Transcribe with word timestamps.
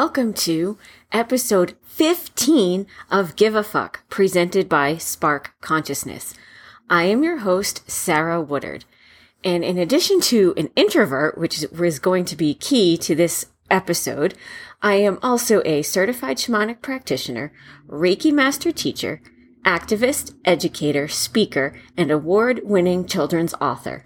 welcome 0.00 0.32
to 0.32 0.78
episode 1.12 1.76
15 1.82 2.86
of 3.10 3.36
Give 3.36 3.54
a 3.54 3.62
Fuck, 3.62 4.08
presented 4.08 4.66
by 4.66 4.96
Spark 4.96 5.52
Consciousness. 5.60 6.32
I 6.88 7.02
am 7.02 7.22
your 7.22 7.40
host, 7.40 7.82
Sarah 7.86 8.40
Woodard. 8.40 8.86
And 9.44 9.62
in 9.62 9.76
addition 9.76 10.22
to 10.22 10.54
an 10.56 10.70
introvert, 10.74 11.36
which 11.36 11.62
is 11.62 11.98
going 11.98 12.24
to 12.24 12.34
be 12.34 12.54
key 12.54 12.96
to 12.96 13.14
this 13.14 13.44
episode, 13.70 14.32
I 14.80 14.94
am 14.94 15.18
also 15.22 15.60
a 15.66 15.82
certified 15.82 16.38
shamanic 16.38 16.80
practitioner, 16.80 17.52
Reiki 17.86 18.32
master 18.32 18.72
teacher, 18.72 19.20
activist, 19.66 20.34
educator, 20.46 21.08
speaker, 21.08 21.78
and 21.94 22.10
award 22.10 22.62
winning 22.64 23.04
children's 23.04 23.52
author. 23.60 24.04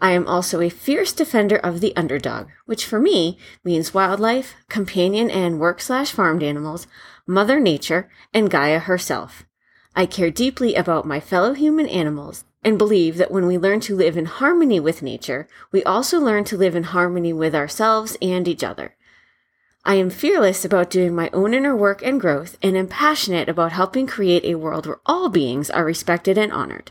I 0.00 0.12
am 0.12 0.26
also 0.26 0.60
a 0.60 0.70
fierce 0.70 1.12
defender 1.12 1.56
of 1.56 1.80
the 1.80 1.94
underdog, 1.94 2.48
which 2.64 2.86
for 2.86 2.98
me 2.98 3.38
means 3.62 3.92
wildlife, 3.92 4.54
companion 4.68 5.30
and 5.30 5.60
work 5.60 5.80
slash 5.80 6.10
farmed 6.10 6.42
animals, 6.42 6.86
Mother 7.26 7.60
Nature, 7.60 8.10
and 8.32 8.50
Gaia 8.50 8.78
herself. 8.78 9.44
I 9.94 10.06
care 10.06 10.30
deeply 10.30 10.74
about 10.74 11.06
my 11.06 11.20
fellow 11.20 11.52
human 11.52 11.86
animals 11.86 12.44
and 12.64 12.78
believe 12.78 13.16
that 13.16 13.30
when 13.30 13.46
we 13.46 13.58
learn 13.58 13.80
to 13.80 13.96
live 13.96 14.16
in 14.16 14.26
harmony 14.26 14.80
with 14.80 15.02
nature, 15.02 15.48
we 15.72 15.82
also 15.84 16.18
learn 16.18 16.44
to 16.44 16.56
live 16.56 16.74
in 16.74 16.84
harmony 16.84 17.32
with 17.32 17.54
ourselves 17.54 18.16
and 18.22 18.46
each 18.48 18.64
other. 18.64 18.96
I 19.84 19.94
am 19.94 20.10
fearless 20.10 20.64
about 20.64 20.90
doing 20.90 21.14
my 21.14 21.30
own 21.32 21.54
inner 21.54 21.74
work 21.74 22.02
and 22.02 22.20
growth 22.20 22.58
and 22.62 22.76
am 22.76 22.86
passionate 22.86 23.48
about 23.48 23.72
helping 23.72 24.06
create 24.06 24.44
a 24.44 24.56
world 24.56 24.86
where 24.86 25.00
all 25.06 25.30
beings 25.30 25.70
are 25.70 25.84
respected 25.84 26.36
and 26.36 26.52
honored. 26.52 26.90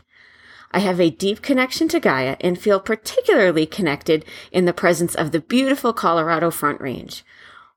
I 0.72 0.78
have 0.80 1.00
a 1.00 1.10
deep 1.10 1.42
connection 1.42 1.88
to 1.88 2.00
Gaia 2.00 2.36
and 2.40 2.58
feel 2.58 2.78
particularly 2.78 3.66
connected 3.66 4.24
in 4.52 4.66
the 4.66 4.72
presence 4.72 5.14
of 5.14 5.32
the 5.32 5.40
beautiful 5.40 5.92
Colorado 5.92 6.50
Front 6.50 6.80
Range. 6.80 7.24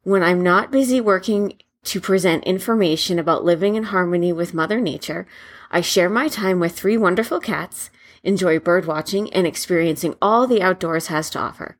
When 0.04 0.22
I'm 0.22 0.44
not 0.44 0.72
busy 0.72 1.02
working 1.02 1.54
to 1.86 2.00
present 2.00 2.44
information 2.44 3.18
about 3.18 3.44
living 3.44 3.76
in 3.76 3.84
harmony 3.86 4.32
with 4.32 4.54
Mother 4.54 4.80
Nature, 4.80 5.26
I 5.72 5.82
share 5.82 6.10
my 6.10 6.28
time 6.28 6.60
with 6.60 6.74
three 6.74 6.98
wonderful 6.98 7.40
cats, 7.40 7.90
enjoy 8.22 8.60
bird 8.60 8.86
watching, 8.86 9.34
and 9.34 9.48
experiencing 9.48 10.16
all 10.22 10.46
the 10.46 10.62
outdoors 10.62 11.08
has 11.08 11.30
to 11.32 11.40
offer. 11.40 11.78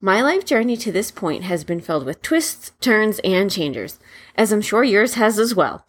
My 0.00 0.20
life 0.22 0.44
journey 0.44 0.76
to 0.78 0.90
this 0.90 1.10
point 1.10 1.44
has 1.44 1.62
been 1.62 1.80
filled 1.80 2.06
with 2.06 2.22
twists, 2.22 2.72
turns, 2.80 3.20
and 3.22 3.50
changers, 3.50 3.98
as 4.34 4.50
I'm 4.50 4.62
sure 4.62 4.82
yours 4.82 5.14
has 5.14 5.38
as 5.38 5.54
well. 5.54 5.86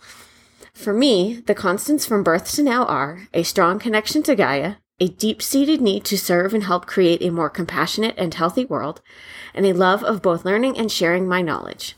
For 0.82 0.94
me, 0.94 1.44
the 1.46 1.54
constants 1.54 2.08
from 2.08 2.24
birth 2.24 2.52
to 2.54 2.64
now 2.64 2.86
are 2.86 3.28
a 3.36 3.44
strong 3.44 3.78
connection 3.78 4.24
to 4.24 4.36
Gaia, 4.36 4.78
a 5.00 5.10
deep 5.10 5.40
seated 5.40 5.80
need 5.80 6.04
to 6.06 6.18
serve 6.18 6.56
and 6.56 6.64
help 6.64 6.88
create 6.88 7.22
a 7.22 7.30
more 7.30 7.52
compassionate 7.52 8.16
and 8.18 8.34
healthy 8.34 8.66
world, 8.66 9.00
and 9.54 9.64
a 9.68 9.74
love 9.74 10.04
of 10.04 10.24
both 10.24 10.44
learning 10.44 10.80
and 10.80 10.92
sharing 10.92 11.28
my 11.28 11.44
knowledge. 11.44 11.96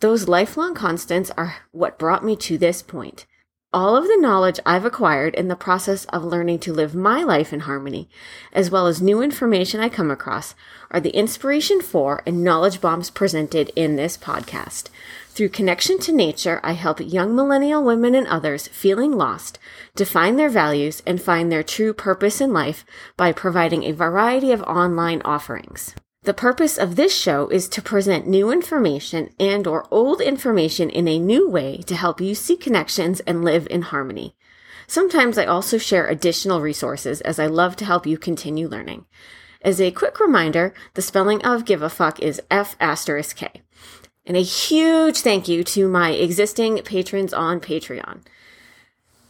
Those 0.00 0.28
lifelong 0.28 0.74
constants 0.74 1.30
are 1.38 1.56
what 1.70 1.98
brought 1.98 2.22
me 2.22 2.36
to 2.36 2.58
this 2.58 2.82
point. 2.82 3.24
All 3.72 3.96
of 3.96 4.04
the 4.04 4.18
knowledge 4.20 4.60
I've 4.66 4.84
acquired 4.84 5.34
in 5.34 5.48
the 5.48 5.56
process 5.56 6.04
of 6.06 6.22
learning 6.22 6.58
to 6.58 6.74
live 6.74 6.94
my 6.94 7.22
life 7.22 7.50
in 7.50 7.60
harmony, 7.60 8.10
as 8.52 8.70
well 8.70 8.86
as 8.86 9.00
new 9.00 9.22
information 9.22 9.80
I 9.80 9.88
come 9.88 10.10
across, 10.10 10.54
are 10.90 11.00
the 11.00 11.16
inspiration 11.16 11.80
for 11.80 12.22
and 12.26 12.44
knowledge 12.44 12.82
bombs 12.82 13.08
presented 13.08 13.72
in 13.74 13.96
this 13.96 14.18
podcast. 14.18 14.90
Through 15.34 15.48
connection 15.48 15.98
to 16.00 16.12
nature, 16.12 16.60
I 16.62 16.72
help 16.72 17.00
young 17.00 17.34
millennial 17.34 17.82
women 17.82 18.14
and 18.14 18.26
others 18.26 18.68
feeling 18.68 19.12
lost 19.12 19.58
define 19.94 20.36
their 20.36 20.50
values 20.50 21.02
and 21.06 21.22
find 21.22 21.50
their 21.50 21.62
true 21.62 21.94
purpose 21.94 22.38
in 22.38 22.52
life 22.52 22.84
by 23.16 23.32
providing 23.32 23.84
a 23.84 23.92
variety 23.92 24.52
of 24.52 24.60
online 24.64 25.22
offerings. 25.24 25.94
The 26.24 26.34
purpose 26.34 26.76
of 26.76 26.96
this 26.96 27.16
show 27.16 27.48
is 27.48 27.66
to 27.70 27.80
present 27.80 28.26
new 28.26 28.52
information 28.52 29.30
and 29.40 29.66
or 29.66 29.86
old 29.90 30.20
information 30.20 30.90
in 30.90 31.08
a 31.08 31.18
new 31.18 31.48
way 31.48 31.78
to 31.86 31.96
help 31.96 32.20
you 32.20 32.34
see 32.34 32.58
connections 32.58 33.20
and 33.20 33.42
live 33.42 33.66
in 33.70 33.82
harmony. 33.82 34.36
Sometimes 34.86 35.38
I 35.38 35.46
also 35.46 35.78
share 35.78 36.06
additional 36.08 36.60
resources 36.60 37.22
as 37.22 37.38
I 37.38 37.46
love 37.46 37.74
to 37.76 37.86
help 37.86 38.06
you 38.06 38.18
continue 38.18 38.68
learning. 38.68 39.06
As 39.62 39.80
a 39.80 39.92
quick 39.92 40.20
reminder, 40.20 40.74
the 40.92 41.00
spelling 41.00 41.40
of 41.42 41.64
give 41.64 41.80
a 41.80 41.88
fuck 41.88 42.20
is 42.20 42.42
F 42.50 42.76
asterisk 42.78 43.36
K. 43.36 43.62
And 44.24 44.36
a 44.36 44.42
huge 44.42 45.18
thank 45.18 45.48
you 45.48 45.64
to 45.64 45.88
my 45.88 46.10
existing 46.10 46.78
patrons 46.82 47.34
on 47.34 47.60
Patreon. 47.60 48.20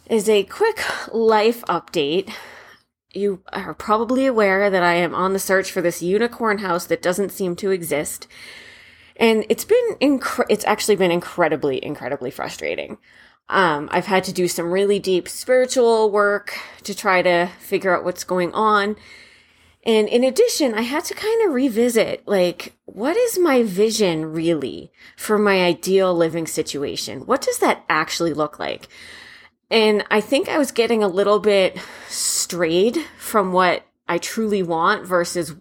As 0.09 0.29
a 0.29 0.45
quick 0.45 0.83
life 1.15 1.63
update, 1.63 2.31
you 3.15 3.43
are 3.53 3.75
probably 3.75 4.27
aware 4.27 4.69
that 4.69 4.83
I 4.83 4.95
am 4.95 5.15
on 5.15 5.33
the 5.33 5.39
search 5.39 5.71
for 5.71 5.81
this 5.81 6.03
unicorn 6.03 6.59
house 6.59 6.87
that 6.87 7.03
doesn't 7.03 7.33
seem 7.33 7.57
to 7.57 7.71
exist. 7.71 8.27
And 9.17 9.47
it's 9.49 9.65
been, 9.65 9.97
inc- 10.01 10.47
it's 10.49 10.65
actually 10.67 10.97
been 10.97 11.11
incredibly, 11.11 11.83
incredibly 11.83 12.31
frustrating. 12.31 12.99
Um, 13.49 13.89
I've 13.93 14.07
had 14.07 14.25
to 14.25 14.33
do 14.33 14.49
some 14.49 14.71
really 14.71 14.99
deep 14.99 15.29
spiritual 15.29 16.11
work 16.11 16.59
to 16.85 16.95
try 16.95 17.23
to 17.23 17.51
figure 17.61 17.97
out 17.97 18.05
what's 18.05 18.25
going 18.25 18.53
on. 18.53 18.97
And 19.85 20.09
in 20.09 20.23
addition, 20.23 20.75
I 20.75 20.83
had 20.83 21.05
to 21.07 21.15
kind 21.15 21.47
of 21.47 21.55
revisit, 21.55 22.23
like, 22.27 22.75
what 22.85 23.17
is 23.17 23.39
my 23.39 23.65
vision 23.65 24.33
really 24.33 24.93
for 25.17 25.39
my 25.39 25.65
ideal 25.65 26.15
living 26.15 26.47
situation? 26.47 27.27
What 27.27 27.41
does 27.41 27.59
that 27.59 27.85
actually 27.89 28.33
look 28.33 28.59
like? 28.61 28.89
And 29.71 30.05
I 30.11 30.21
think 30.21 30.49
I 30.49 30.59
was 30.59 30.71
getting 30.71 31.03
a 31.03 31.09
little 31.09 31.41
bit 31.41 31.79
strayed 32.07 32.99
from 33.19 33.53
what 33.53 33.85
I 34.07 34.19
truly 34.19 34.63
want 34.63 35.07
versus 35.07 35.57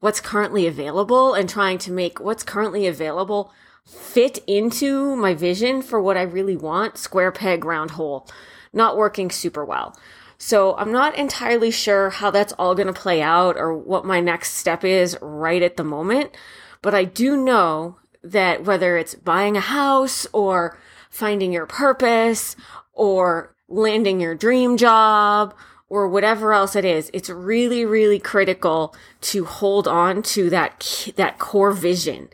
what's 0.00 0.20
currently 0.20 0.66
available 0.66 1.34
and 1.34 1.48
trying 1.48 1.78
to 1.78 1.92
make 1.92 2.20
what's 2.20 2.42
currently 2.42 2.86
available 2.86 3.52
fit 3.86 4.38
into 4.46 5.16
my 5.16 5.34
vision 5.34 5.80
for 5.80 6.00
what 6.00 6.16
I 6.16 6.22
really 6.22 6.56
want. 6.56 6.98
Square 6.98 7.32
peg, 7.32 7.64
round 7.64 7.92
hole. 7.92 8.28
Not 8.72 8.96
working 8.96 9.30
super 9.30 9.64
well. 9.64 9.96
So 10.42 10.74
I'm 10.76 10.90
not 10.90 11.16
entirely 11.16 11.70
sure 11.70 12.08
how 12.08 12.30
that's 12.30 12.54
all 12.54 12.74
going 12.74 12.86
to 12.86 12.94
play 12.94 13.20
out 13.20 13.58
or 13.58 13.76
what 13.76 14.06
my 14.06 14.20
next 14.20 14.54
step 14.54 14.84
is 14.84 15.18
right 15.20 15.62
at 15.62 15.76
the 15.76 15.84
moment. 15.84 16.34
But 16.80 16.94
I 16.94 17.04
do 17.04 17.36
know 17.36 17.98
that 18.24 18.64
whether 18.64 18.96
it's 18.96 19.14
buying 19.14 19.58
a 19.58 19.60
house 19.60 20.26
or 20.32 20.78
finding 21.10 21.52
your 21.52 21.66
purpose 21.66 22.56
or 22.94 23.54
landing 23.68 24.18
your 24.18 24.34
dream 24.34 24.78
job 24.78 25.54
or 25.90 26.08
whatever 26.08 26.54
else 26.54 26.74
it 26.74 26.86
is, 26.86 27.10
it's 27.12 27.28
really, 27.28 27.84
really 27.84 28.18
critical 28.18 28.94
to 29.20 29.44
hold 29.44 29.86
on 29.86 30.22
to 30.22 30.48
that, 30.48 31.10
that 31.16 31.38
core 31.38 31.72
vision, 31.72 32.30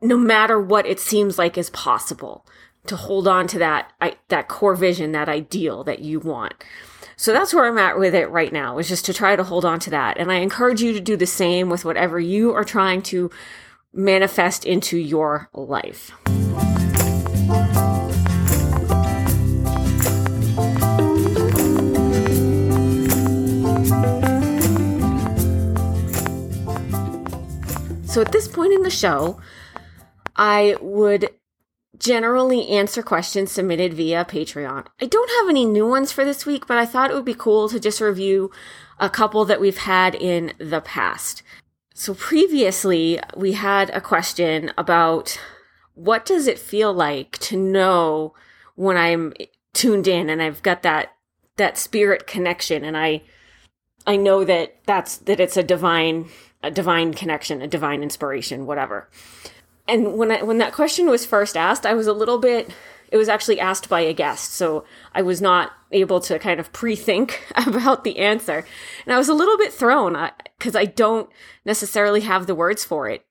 no 0.00 0.16
matter 0.16 0.58
what 0.58 0.86
it 0.86 0.98
seems 0.98 1.36
like 1.36 1.58
is 1.58 1.68
possible, 1.68 2.46
to 2.86 2.96
hold 2.96 3.28
on 3.28 3.46
to 3.46 3.58
that, 3.58 3.92
that 4.28 4.48
core 4.48 4.74
vision, 4.74 5.12
that 5.12 5.28
ideal 5.28 5.84
that 5.84 5.98
you 5.98 6.18
want. 6.18 6.54
So 7.20 7.34
that's 7.34 7.52
where 7.52 7.66
I'm 7.66 7.76
at 7.76 7.98
with 7.98 8.14
it 8.14 8.30
right 8.30 8.50
now, 8.50 8.78
is 8.78 8.88
just 8.88 9.04
to 9.04 9.12
try 9.12 9.36
to 9.36 9.44
hold 9.44 9.66
on 9.66 9.78
to 9.80 9.90
that. 9.90 10.16
And 10.16 10.32
I 10.32 10.36
encourage 10.36 10.80
you 10.80 10.94
to 10.94 11.00
do 11.00 11.18
the 11.18 11.26
same 11.26 11.68
with 11.68 11.84
whatever 11.84 12.18
you 12.18 12.54
are 12.54 12.64
trying 12.64 13.02
to 13.02 13.30
manifest 13.92 14.64
into 14.64 14.96
your 14.96 15.50
life. 15.52 16.12
So 28.06 28.22
at 28.22 28.32
this 28.32 28.48
point 28.48 28.72
in 28.72 28.80
the 28.80 28.88
show, 28.90 29.38
I 30.36 30.74
would 30.80 31.28
generally 32.00 32.68
answer 32.68 33.02
questions 33.02 33.52
submitted 33.52 33.94
via 33.94 34.24
Patreon. 34.24 34.86
I 35.00 35.06
don't 35.06 35.30
have 35.38 35.48
any 35.48 35.64
new 35.64 35.86
ones 35.86 36.10
for 36.10 36.24
this 36.24 36.44
week, 36.44 36.66
but 36.66 36.78
I 36.78 36.86
thought 36.86 37.10
it 37.10 37.14
would 37.14 37.24
be 37.24 37.34
cool 37.34 37.68
to 37.68 37.78
just 37.78 38.00
review 38.00 38.50
a 38.98 39.08
couple 39.08 39.44
that 39.44 39.60
we've 39.60 39.78
had 39.78 40.14
in 40.14 40.52
the 40.58 40.80
past. 40.80 41.42
So 41.94 42.14
previously, 42.14 43.20
we 43.36 43.52
had 43.52 43.90
a 43.90 44.00
question 44.00 44.72
about 44.78 45.38
what 45.94 46.24
does 46.24 46.46
it 46.46 46.58
feel 46.58 46.92
like 46.92 47.38
to 47.38 47.56
know 47.56 48.34
when 48.74 48.96
I'm 48.96 49.34
tuned 49.74 50.08
in 50.08 50.30
and 50.30 50.42
I've 50.42 50.62
got 50.62 50.82
that 50.82 51.12
that 51.56 51.76
spirit 51.76 52.26
connection 52.26 52.84
and 52.84 52.96
I 52.96 53.22
I 54.06 54.16
know 54.16 54.44
that 54.44 54.76
that's 54.86 55.18
that 55.18 55.40
it's 55.40 55.58
a 55.58 55.62
divine 55.62 56.30
a 56.62 56.70
divine 56.70 57.14
connection, 57.14 57.62
a 57.62 57.66
divine 57.66 58.02
inspiration, 58.02 58.66
whatever. 58.66 59.08
And 59.90 60.14
when 60.14 60.30
I, 60.30 60.42
when 60.42 60.58
that 60.58 60.72
question 60.72 61.10
was 61.10 61.26
first 61.26 61.56
asked, 61.56 61.84
I 61.84 61.94
was 61.94 62.06
a 62.06 62.12
little 62.12 62.38
bit 62.38 62.70
it 63.10 63.16
was 63.16 63.28
actually 63.28 63.58
asked 63.58 63.88
by 63.88 64.00
a 64.00 64.12
guest, 64.12 64.52
so 64.52 64.84
I 65.14 65.22
was 65.22 65.42
not 65.42 65.72
able 65.90 66.20
to 66.20 66.38
kind 66.38 66.60
of 66.60 66.72
pre-think 66.72 67.44
about 67.66 68.04
the 68.04 68.18
answer. 68.18 68.64
And 69.04 69.12
I 69.12 69.18
was 69.18 69.28
a 69.28 69.34
little 69.34 69.58
bit 69.58 69.72
thrown 69.72 70.16
uh, 70.16 70.30
because 70.58 70.76
I, 70.76 70.80
I 70.80 70.84
don't 70.86 71.28
necessarily 71.64 72.20
have 72.20 72.46
the 72.46 72.54
words 72.54 72.84
for 72.84 73.08
it. 73.08 73.24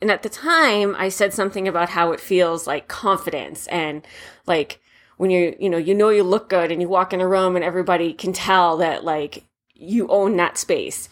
And 0.00 0.10
at 0.10 0.22
the 0.22 0.28
time, 0.28 0.94
I 0.96 1.08
said 1.08 1.34
something 1.34 1.66
about 1.66 1.88
how 1.88 2.12
it 2.12 2.20
feels 2.20 2.68
like 2.68 2.86
confidence 2.86 3.66
and 3.66 4.06
like 4.46 4.80
when 5.16 5.30
you, 5.30 5.56
you 5.58 5.68
know, 5.68 5.78
you 5.78 5.94
know 5.94 6.10
you 6.10 6.22
look 6.22 6.48
good 6.48 6.70
and 6.70 6.80
you 6.80 6.88
walk 6.88 7.12
in 7.12 7.20
a 7.20 7.26
room 7.26 7.56
and 7.56 7.64
everybody 7.64 8.12
can 8.12 8.32
tell 8.32 8.76
that 8.76 9.02
like 9.02 9.44
you 9.74 10.06
own 10.06 10.36
that 10.36 10.56
space 10.56 11.08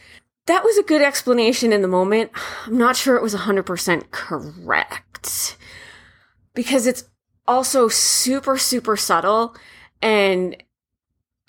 that 0.47 0.65
was 0.65 0.79
a 0.79 0.83
good 0.83 1.03
explanation 1.03 1.73
in 1.73 1.83
the 1.83 1.89
moment. 1.89 2.31
I'm 2.67 2.79
not 2.79 2.97
sure 2.97 3.17
it 3.17 3.23
was 3.23 3.35
100% 3.35 4.11
correct. 4.11 5.57
because 6.55 6.87
it's 6.87 7.05
also 7.47 7.87
super, 7.87 8.57
super 8.57 8.97
subtle. 8.97 9.55
And 10.03 10.57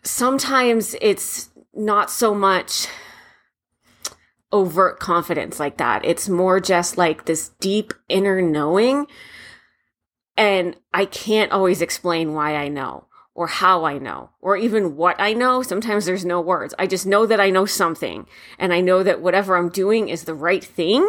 sometimes 0.03 0.95
it's 1.01 1.49
not 1.73 2.11
so 2.11 2.35
much 2.35 2.87
overt 4.51 4.99
confidence 4.99 5.59
like 5.59 5.77
that. 5.77 6.05
It's 6.05 6.29
more 6.29 6.59
just 6.59 6.97
like 6.97 7.25
this 7.25 7.49
deep 7.59 7.93
inner 8.09 8.41
knowing. 8.41 9.07
And 10.35 10.75
I 10.93 11.05
can't 11.05 11.51
always 11.51 11.81
explain 11.81 12.33
why 12.33 12.55
I 12.55 12.67
know 12.67 13.06
or 13.37 13.45
how 13.45 13.85
I 13.85 13.99
know 13.99 14.31
or 14.41 14.57
even 14.57 14.97
what 14.97 15.15
I 15.21 15.33
know. 15.33 15.61
Sometimes 15.61 16.05
there's 16.05 16.25
no 16.25 16.41
words. 16.41 16.73
I 16.79 16.87
just 16.87 17.05
know 17.05 17.27
that 17.27 17.39
I 17.39 17.51
know 17.51 17.67
something 17.67 18.25
and 18.57 18.73
I 18.73 18.81
know 18.81 19.03
that 19.03 19.21
whatever 19.21 19.55
I'm 19.55 19.69
doing 19.69 20.09
is 20.09 20.23
the 20.23 20.33
right 20.33 20.63
thing, 20.63 21.07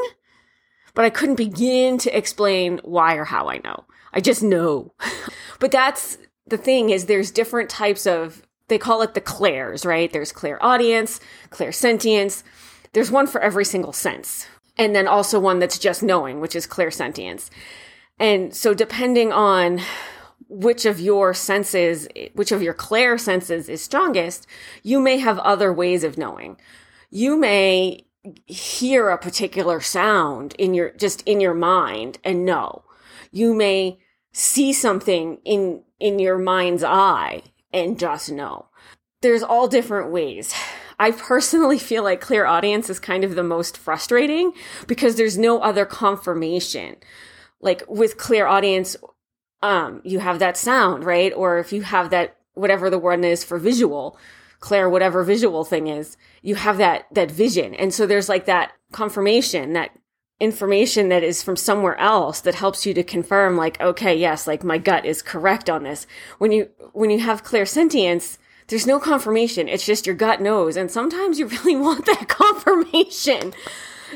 but 0.94 1.06
I 1.06 1.10
couldn't 1.10 1.36
begin 1.36 1.96
to 1.98 2.16
explain 2.16 2.80
why 2.84 3.14
or 3.14 3.24
how 3.24 3.48
I 3.48 3.60
know. 3.64 3.86
I 4.12 4.20
just 4.20 4.42
know. 4.42 4.92
but 5.58 5.72
that's 5.72 6.18
the 6.46 6.58
thing 6.58 6.90
is 6.90 7.06
there's 7.06 7.30
different 7.30 7.70
types 7.70 8.06
of 8.06 8.42
they 8.68 8.76
call 8.76 9.00
it 9.00 9.14
the 9.14 9.22
clairs, 9.22 9.86
right? 9.86 10.12
There's 10.12 10.30
clairaudience, 10.30 11.20
clair 11.48 11.72
sentience. 11.72 12.44
There's 12.92 13.10
one 13.10 13.26
for 13.26 13.40
every 13.40 13.64
single 13.64 13.94
sense. 13.94 14.46
And 14.76 14.94
then 14.94 15.08
also 15.08 15.40
one 15.40 15.60
that's 15.60 15.78
just 15.78 16.02
knowing, 16.02 16.40
which 16.40 16.54
is 16.54 16.66
clairsentience. 16.66 17.48
And 18.20 18.54
so 18.54 18.74
depending 18.74 19.32
on 19.32 19.80
which 20.48 20.86
of 20.86 20.98
your 21.00 21.34
senses, 21.34 22.08
which 22.34 22.52
of 22.52 22.62
your 22.62 22.74
clair 22.74 23.18
senses 23.18 23.68
is 23.68 23.82
strongest, 23.82 24.46
you 24.82 25.00
may 25.00 25.18
have 25.18 25.38
other 25.40 25.72
ways 25.72 26.04
of 26.04 26.18
knowing. 26.18 26.56
You 27.10 27.36
may 27.36 28.06
hear 28.46 29.10
a 29.10 29.18
particular 29.18 29.80
sound 29.80 30.54
in 30.58 30.74
your, 30.74 30.90
just 30.90 31.22
in 31.22 31.40
your 31.40 31.54
mind 31.54 32.18
and 32.24 32.44
know. 32.44 32.82
You 33.30 33.54
may 33.54 33.98
see 34.32 34.72
something 34.72 35.38
in, 35.44 35.82
in 36.00 36.18
your 36.18 36.38
mind's 36.38 36.84
eye 36.84 37.42
and 37.72 37.98
just 37.98 38.30
know. 38.30 38.66
There's 39.20 39.42
all 39.42 39.68
different 39.68 40.10
ways. 40.10 40.54
I 40.98 41.12
personally 41.12 41.78
feel 41.78 42.02
like 42.02 42.20
clear 42.20 42.44
audience 42.44 42.90
is 42.90 42.98
kind 42.98 43.22
of 43.22 43.34
the 43.34 43.42
most 43.42 43.76
frustrating 43.76 44.52
because 44.86 45.16
there's 45.16 45.38
no 45.38 45.60
other 45.60 45.84
confirmation. 45.84 46.96
Like 47.60 47.82
with 47.88 48.16
clairaudience, 48.18 48.96
um, 49.62 50.00
you 50.04 50.18
have 50.20 50.38
that 50.38 50.56
sound, 50.56 51.04
right? 51.04 51.32
Or 51.32 51.58
if 51.58 51.72
you 51.72 51.82
have 51.82 52.10
that, 52.10 52.36
whatever 52.54 52.90
the 52.90 52.98
word 52.98 53.24
is 53.24 53.44
for 53.44 53.58
visual, 53.58 54.18
clair, 54.60 54.88
whatever 54.88 55.22
visual 55.22 55.64
thing 55.64 55.86
is, 55.86 56.16
you 56.42 56.56
have 56.56 56.78
that, 56.78 57.06
that 57.12 57.30
vision. 57.30 57.74
And 57.74 57.92
so 57.92 58.06
there's 58.06 58.28
like 58.28 58.46
that 58.46 58.72
confirmation, 58.92 59.72
that 59.74 59.90
information 60.40 61.08
that 61.08 61.24
is 61.24 61.42
from 61.42 61.56
somewhere 61.56 61.98
else 61.98 62.40
that 62.40 62.54
helps 62.54 62.86
you 62.86 62.94
to 62.94 63.02
confirm 63.02 63.56
like 63.56 63.80
okay 63.80 64.16
yes 64.16 64.46
like 64.46 64.62
my 64.62 64.78
gut 64.78 65.04
is 65.04 65.20
correct 65.20 65.68
on 65.68 65.82
this 65.82 66.06
when 66.38 66.52
you 66.52 66.68
when 66.92 67.10
you 67.10 67.18
have 67.18 67.42
clairsentience 67.42 68.38
there's 68.68 68.86
no 68.86 69.00
confirmation. 69.00 69.66
It's 69.68 69.84
just 69.84 70.06
your 70.06 70.14
gut 70.14 70.40
knows. 70.40 70.76
And 70.76 70.90
sometimes 70.90 71.38
you 71.38 71.46
really 71.48 71.76
want 71.76 72.06
that 72.06 72.28
confirmation. 72.28 73.52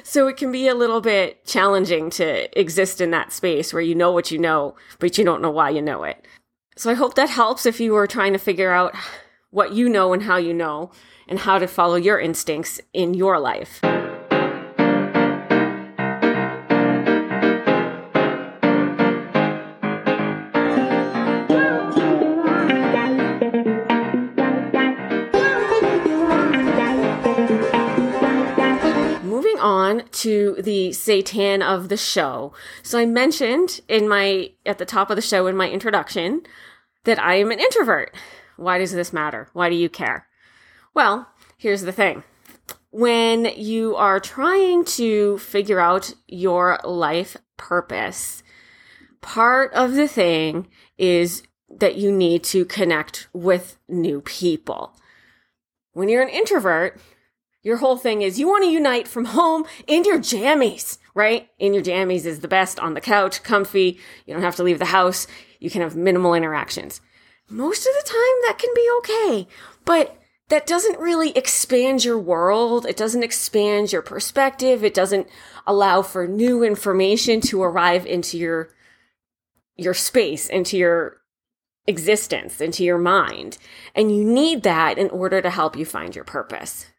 So 0.02 0.28
it 0.28 0.36
can 0.36 0.52
be 0.52 0.68
a 0.68 0.74
little 0.74 1.00
bit 1.00 1.44
challenging 1.44 2.10
to 2.10 2.58
exist 2.58 3.00
in 3.00 3.10
that 3.10 3.32
space 3.32 3.72
where 3.72 3.82
you 3.82 3.94
know 3.94 4.12
what 4.12 4.30
you 4.30 4.38
know, 4.38 4.76
but 4.98 5.18
you 5.18 5.24
don't 5.24 5.42
know 5.42 5.50
why 5.50 5.70
you 5.70 5.82
know 5.82 6.04
it. 6.04 6.24
So 6.76 6.90
I 6.90 6.94
hope 6.94 7.14
that 7.14 7.28
helps 7.28 7.66
if 7.66 7.80
you 7.80 7.94
are 7.96 8.06
trying 8.06 8.32
to 8.32 8.38
figure 8.38 8.72
out 8.72 8.94
what 9.50 9.72
you 9.72 9.88
know 9.88 10.12
and 10.12 10.22
how 10.22 10.36
you 10.36 10.54
know 10.54 10.90
and 11.28 11.38
how 11.38 11.58
to 11.58 11.66
follow 11.66 11.96
your 11.96 12.18
instincts 12.18 12.80
in 12.92 13.14
your 13.14 13.38
life. 13.38 13.80
On 29.62 30.08
to 30.10 30.56
the 30.58 30.92
Satan 30.92 31.62
of 31.62 31.88
the 31.88 31.96
show. 31.96 32.52
So 32.82 32.98
I 32.98 33.06
mentioned 33.06 33.80
in 33.88 34.08
my, 34.08 34.50
at 34.66 34.78
the 34.78 34.84
top 34.84 35.08
of 35.08 35.16
the 35.16 35.22
show 35.22 35.46
in 35.46 35.56
my 35.56 35.70
introduction 35.70 36.42
that 37.04 37.18
I 37.18 37.36
am 37.36 37.50
an 37.50 37.60
introvert. 37.60 38.14
Why 38.56 38.78
does 38.78 38.92
this 38.92 39.12
matter? 39.12 39.48
Why 39.52 39.70
do 39.70 39.76
you 39.76 39.88
care? 39.88 40.26
Well, 40.94 41.28
here's 41.56 41.82
the 41.82 41.92
thing. 41.92 42.22
When 42.90 43.46
you 43.56 43.96
are 43.96 44.20
trying 44.20 44.84
to 44.84 45.38
figure 45.38 45.80
out 45.80 46.12
your 46.26 46.78
life 46.84 47.36
purpose, 47.56 48.42
part 49.22 49.72
of 49.72 49.94
the 49.94 50.08
thing 50.08 50.68
is 50.98 51.42
that 51.70 51.96
you 51.96 52.12
need 52.12 52.44
to 52.44 52.66
connect 52.66 53.28
with 53.32 53.78
new 53.88 54.20
people. 54.20 54.94
When 55.94 56.08
you're 56.08 56.22
an 56.22 56.28
introvert, 56.28 57.00
your 57.62 57.76
whole 57.76 57.96
thing 57.96 58.22
is 58.22 58.38
you 58.38 58.48
want 58.48 58.64
to 58.64 58.70
unite 58.70 59.06
from 59.06 59.26
home 59.26 59.64
in 59.86 60.04
your 60.04 60.18
jammies, 60.18 60.98
right? 61.14 61.48
In 61.58 61.74
your 61.74 61.82
jammies 61.82 62.26
is 62.26 62.40
the 62.40 62.48
best 62.48 62.80
on 62.80 62.94
the 62.94 63.00
couch, 63.00 63.42
comfy. 63.42 63.98
You 64.26 64.34
don't 64.34 64.42
have 64.42 64.56
to 64.56 64.64
leave 64.64 64.80
the 64.80 64.86
house. 64.86 65.26
You 65.60 65.70
can 65.70 65.82
have 65.82 65.94
minimal 65.94 66.34
interactions. 66.34 67.00
Most 67.48 67.86
of 67.86 67.92
the 67.94 68.08
time 68.08 68.36
that 68.46 68.58
can 68.58 68.70
be 68.74 68.88
okay, 68.98 69.48
but 69.84 70.18
that 70.48 70.66
doesn't 70.66 70.98
really 70.98 71.30
expand 71.36 72.04
your 72.04 72.18
world. 72.18 72.84
It 72.84 72.96
doesn't 72.96 73.22
expand 73.22 73.92
your 73.92 74.02
perspective. 74.02 74.82
It 74.84 74.92
doesn't 74.92 75.28
allow 75.66 76.02
for 76.02 76.26
new 76.26 76.62
information 76.62 77.40
to 77.42 77.62
arrive 77.62 78.06
into 78.06 78.36
your, 78.38 78.70
your 79.76 79.94
space, 79.94 80.48
into 80.48 80.76
your 80.76 81.22
existence, 81.86 82.60
into 82.60 82.84
your 82.84 82.98
mind. 82.98 83.56
And 83.94 84.14
you 84.14 84.24
need 84.24 84.62
that 84.64 84.98
in 84.98 85.10
order 85.10 85.40
to 85.40 85.50
help 85.50 85.76
you 85.76 85.84
find 85.84 86.14
your 86.14 86.24
purpose. 86.24 86.91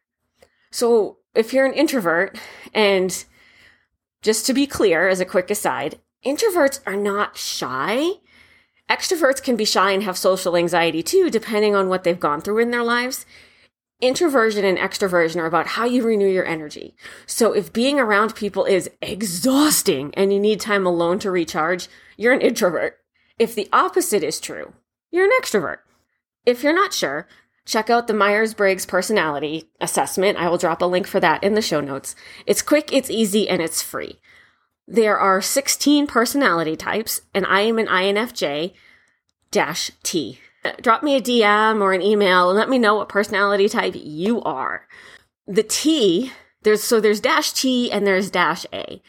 So 0.73 1.17
if 1.35 1.53
you're 1.53 1.67
an 1.67 1.73
introvert, 1.73 2.35
and 2.73 3.23
just 4.23 4.47
to 4.47 4.53
be 4.53 4.65
clear, 4.65 5.07
as 5.07 5.19
a 5.19 5.25
quick 5.25 5.51
aside, 5.51 5.99
introverts 6.25 6.79
are 6.87 6.95
not 6.95 7.37
shy. 7.37 8.13
Extroverts 8.89 9.41
can 9.41 9.55
be 9.55 9.65
shy 9.65 9.91
and 9.91 10.01
have 10.01 10.17
social 10.17 10.57
anxiety 10.57 11.03
too, 11.03 11.29
depending 11.29 11.75
on 11.75 11.89
what 11.89 12.03
they've 12.03 12.19
gone 12.19 12.41
through 12.41 12.57
in 12.57 12.71
their 12.71 12.83
lives. 12.83 13.27
Introversion 14.01 14.65
and 14.65 14.79
extroversion 14.79 15.35
are 15.35 15.45
about 15.45 15.67
how 15.67 15.85
you 15.85 16.01
renew 16.01 16.27
your 16.27 16.45
energy. 16.45 16.95
So 17.27 17.53
if 17.53 17.71
being 17.71 17.99
around 17.99 18.33
people 18.33 18.65
is 18.65 18.89
exhausting 18.99 20.11
and 20.15 20.33
you 20.33 20.39
need 20.39 20.59
time 20.59 20.87
alone 20.87 21.19
to 21.19 21.29
recharge, 21.29 21.87
you're 22.17 22.33
an 22.33 22.41
introvert. 22.41 22.97
If 23.37 23.53
the 23.53 23.69
opposite 23.71 24.23
is 24.23 24.39
true, 24.39 24.73
you're 25.11 25.25
an 25.25 25.39
extrovert. 25.39 25.77
If 26.47 26.63
you're 26.63 26.73
not 26.73 26.93
sure, 26.93 27.27
Check 27.65 27.89
out 27.89 28.07
the 28.07 28.13
Myers 28.13 28.53
Briggs 28.53 28.85
personality 28.85 29.69
assessment. 29.79 30.37
I 30.37 30.49
will 30.49 30.57
drop 30.57 30.81
a 30.81 30.85
link 30.85 31.07
for 31.07 31.19
that 31.19 31.43
in 31.43 31.53
the 31.53 31.61
show 31.61 31.79
notes. 31.79 32.15
It's 32.45 32.61
quick, 32.61 32.91
it's 32.91 33.09
easy, 33.09 33.47
and 33.47 33.61
it's 33.61 33.81
free. 33.81 34.19
There 34.87 35.17
are 35.17 35.41
16 35.41 36.07
personality 36.07 36.75
types, 36.75 37.21
and 37.33 37.45
I 37.45 37.61
am 37.61 37.79
an 37.79 37.87
INFJ 37.87 38.73
T. 40.03 40.39
Drop 40.81 41.03
me 41.03 41.15
a 41.15 41.21
DM 41.21 41.81
or 41.81 41.93
an 41.93 42.01
email 42.01 42.49
and 42.49 42.57
let 42.57 42.69
me 42.69 42.79
know 42.79 42.95
what 42.95 43.09
personality 43.09 43.69
type 43.69 43.93
you 43.95 44.41
are. 44.41 44.87
The 45.45 45.63
T, 45.63 46.31
there's 46.63 46.83
so 46.83 46.99
there's 46.99 47.19
dash 47.19 47.51
T 47.51 47.91
and 47.91 48.07
there's 48.07 48.31
dash 48.31 48.65
A. 48.73 49.01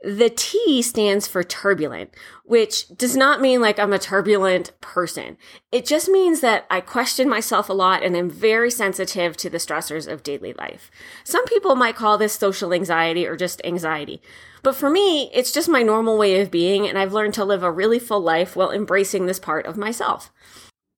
The 0.00 0.30
T 0.30 0.80
stands 0.80 1.26
for 1.26 1.42
turbulent, 1.42 2.14
which 2.44 2.86
does 2.96 3.16
not 3.16 3.40
mean 3.40 3.60
like 3.60 3.80
I'm 3.80 3.92
a 3.92 3.98
turbulent 3.98 4.70
person. 4.80 5.36
It 5.72 5.84
just 5.84 6.08
means 6.08 6.40
that 6.40 6.66
I 6.70 6.80
question 6.80 7.28
myself 7.28 7.68
a 7.68 7.72
lot 7.72 8.04
and 8.04 8.16
I'm 8.16 8.30
very 8.30 8.70
sensitive 8.70 9.36
to 9.38 9.50
the 9.50 9.58
stressors 9.58 10.06
of 10.06 10.22
daily 10.22 10.52
life. 10.52 10.92
Some 11.24 11.44
people 11.46 11.74
might 11.74 11.96
call 11.96 12.16
this 12.16 12.34
social 12.34 12.72
anxiety 12.72 13.26
or 13.26 13.36
just 13.36 13.60
anxiety. 13.64 14.22
But 14.62 14.76
for 14.76 14.88
me, 14.88 15.32
it's 15.34 15.50
just 15.50 15.68
my 15.68 15.82
normal 15.82 16.16
way 16.16 16.40
of 16.40 16.50
being 16.50 16.86
and 16.86 16.96
I've 16.96 17.12
learned 17.12 17.34
to 17.34 17.44
live 17.44 17.64
a 17.64 17.72
really 17.72 17.98
full 17.98 18.20
life 18.20 18.54
while 18.54 18.70
embracing 18.70 19.26
this 19.26 19.40
part 19.40 19.66
of 19.66 19.76
myself. 19.76 20.30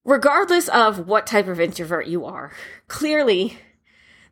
Regardless 0.05 0.67
of 0.67 1.07
what 1.07 1.25
type 1.25 1.47
of 1.47 1.59
introvert 1.59 2.05
you 2.05 2.23
are, 2.23 2.51
clearly 2.87 3.57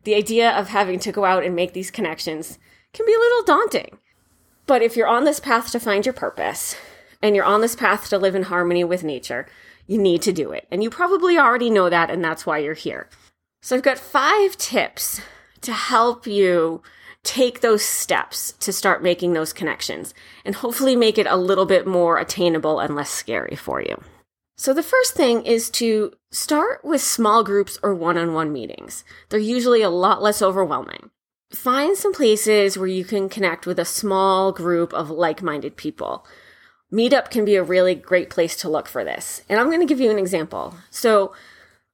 the 0.04 0.14
idea 0.14 0.48
of 0.48 0.68
having 0.68 1.00
to 1.00 1.10
go 1.10 1.24
out 1.24 1.42
and 1.42 1.56
make 1.56 1.72
these 1.72 1.90
connections 1.90 2.60
can 2.92 3.04
be 3.04 3.14
a 3.14 3.18
little 3.18 3.42
daunting. 3.42 3.98
But 4.70 4.82
if 4.82 4.96
you're 4.96 5.08
on 5.08 5.24
this 5.24 5.40
path 5.40 5.72
to 5.72 5.80
find 5.80 6.06
your 6.06 6.12
purpose 6.12 6.76
and 7.20 7.34
you're 7.34 7.44
on 7.44 7.60
this 7.60 7.74
path 7.74 8.08
to 8.08 8.18
live 8.18 8.36
in 8.36 8.44
harmony 8.44 8.84
with 8.84 9.02
nature, 9.02 9.48
you 9.88 9.98
need 9.98 10.22
to 10.22 10.32
do 10.32 10.52
it. 10.52 10.68
And 10.70 10.80
you 10.80 10.90
probably 10.90 11.36
already 11.36 11.70
know 11.70 11.90
that, 11.90 12.08
and 12.08 12.22
that's 12.22 12.46
why 12.46 12.58
you're 12.58 12.74
here. 12.74 13.08
So 13.62 13.74
I've 13.74 13.82
got 13.82 13.98
five 13.98 14.56
tips 14.56 15.22
to 15.62 15.72
help 15.72 16.24
you 16.24 16.84
take 17.24 17.62
those 17.62 17.84
steps 17.84 18.52
to 18.60 18.72
start 18.72 19.02
making 19.02 19.32
those 19.32 19.52
connections 19.52 20.14
and 20.44 20.54
hopefully 20.54 20.94
make 20.94 21.18
it 21.18 21.26
a 21.26 21.36
little 21.36 21.66
bit 21.66 21.84
more 21.84 22.18
attainable 22.18 22.78
and 22.78 22.94
less 22.94 23.10
scary 23.10 23.56
for 23.56 23.82
you. 23.82 24.00
So 24.56 24.72
the 24.72 24.84
first 24.84 25.14
thing 25.14 25.44
is 25.44 25.68
to 25.70 26.12
start 26.30 26.84
with 26.84 27.00
small 27.00 27.42
groups 27.42 27.76
or 27.82 27.92
one 27.92 28.16
on 28.16 28.34
one 28.34 28.52
meetings. 28.52 29.02
They're 29.30 29.40
usually 29.40 29.82
a 29.82 29.90
lot 29.90 30.22
less 30.22 30.40
overwhelming. 30.40 31.10
Find 31.50 31.96
some 31.96 32.12
places 32.12 32.78
where 32.78 32.86
you 32.88 33.04
can 33.04 33.28
connect 33.28 33.66
with 33.66 33.78
a 33.78 33.84
small 33.84 34.52
group 34.52 34.92
of 34.92 35.10
like 35.10 35.42
minded 35.42 35.76
people. 35.76 36.26
Meetup 36.92 37.30
can 37.30 37.44
be 37.44 37.56
a 37.56 37.62
really 37.62 37.94
great 37.94 38.30
place 38.30 38.56
to 38.56 38.68
look 38.68 38.88
for 38.88 39.04
this. 39.04 39.42
And 39.48 39.60
I'm 39.60 39.66
going 39.66 39.80
to 39.80 39.86
give 39.86 40.00
you 40.00 40.10
an 40.10 40.18
example. 40.18 40.74
So 40.90 41.32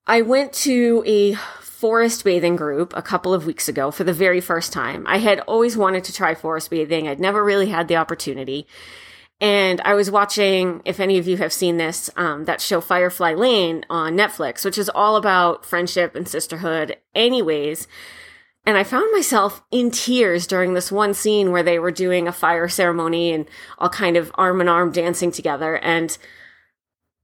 I 0.06 0.22
went 0.22 0.52
to 0.54 1.02
a 1.06 1.34
forest 1.60 2.24
bathing 2.24 2.56
group 2.56 2.94
a 2.96 3.02
couple 3.02 3.34
of 3.34 3.44
weeks 3.44 3.68
ago 3.68 3.90
for 3.90 4.04
the 4.04 4.12
very 4.12 4.40
first 4.40 4.72
time. 4.72 5.06
I 5.06 5.18
had 5.18 5.40
always 5.40 5.76
wanted 5.76 6.04
to 6.04 6.12
try 6.12 6.34
forest 6.34 6.70
bathing. 6.70 7.08
I'd 7.08 7.20
never 7.20 7.44
really 7.44 7.68
had 7.68 7.88
the 7.88 7.96
opportunity. 7.96 8.66
And 9.40 9.82
I 9.82 9.92
was 9.92 10.10
watching, 10.10 10.80
if 10.86 10.98
any 10.98 11.18
of 11.18 11.28
you 11.28 11.36
have 11.36 11.52
seen 11.52 11.76
this, 11.76 12.08
um, 12.16 12.46
that 12.46 12.62
show 12.62 12.80
Firefly 12.80 13.34
Lane 13.34 13.84
on 13.90 14.16
Netflix, 14.16 14.64
which 14.64 14.78
is 14.78 14.88
all 14.88 15.16
about 15.16 15.66
friendship 15.66 16.14
and 16.14 16.26
sisterhood, 16.26 16.96
anyways. 17.14 17.86
And 18.66 18.76
I 18.76 18.82
found 18.82 19.12
myself 19.12 19.62
in 19.70 19.92
tears 19.92 20.44
during 20.44 20.74
this 20.74 20.90
one 20.90 21.14
scene 21.14 21.52
where 21.52 21.62
they 21.62 21.78
were 21.78 21.92
doing 21.92 22.26
a 22.26 22.32
fire 22.32 22.68
ceremony 22.68 23.32
and 23.32 23.48
all 23.78 23.88
kind 23.88 24.16
of 24.16 24.32
arm 24.34 24.60
in 24.60 24.68
arm 24.68 24.90
dancing 24.90 25.30
together. 25.30 25.76
And 25.76 26.18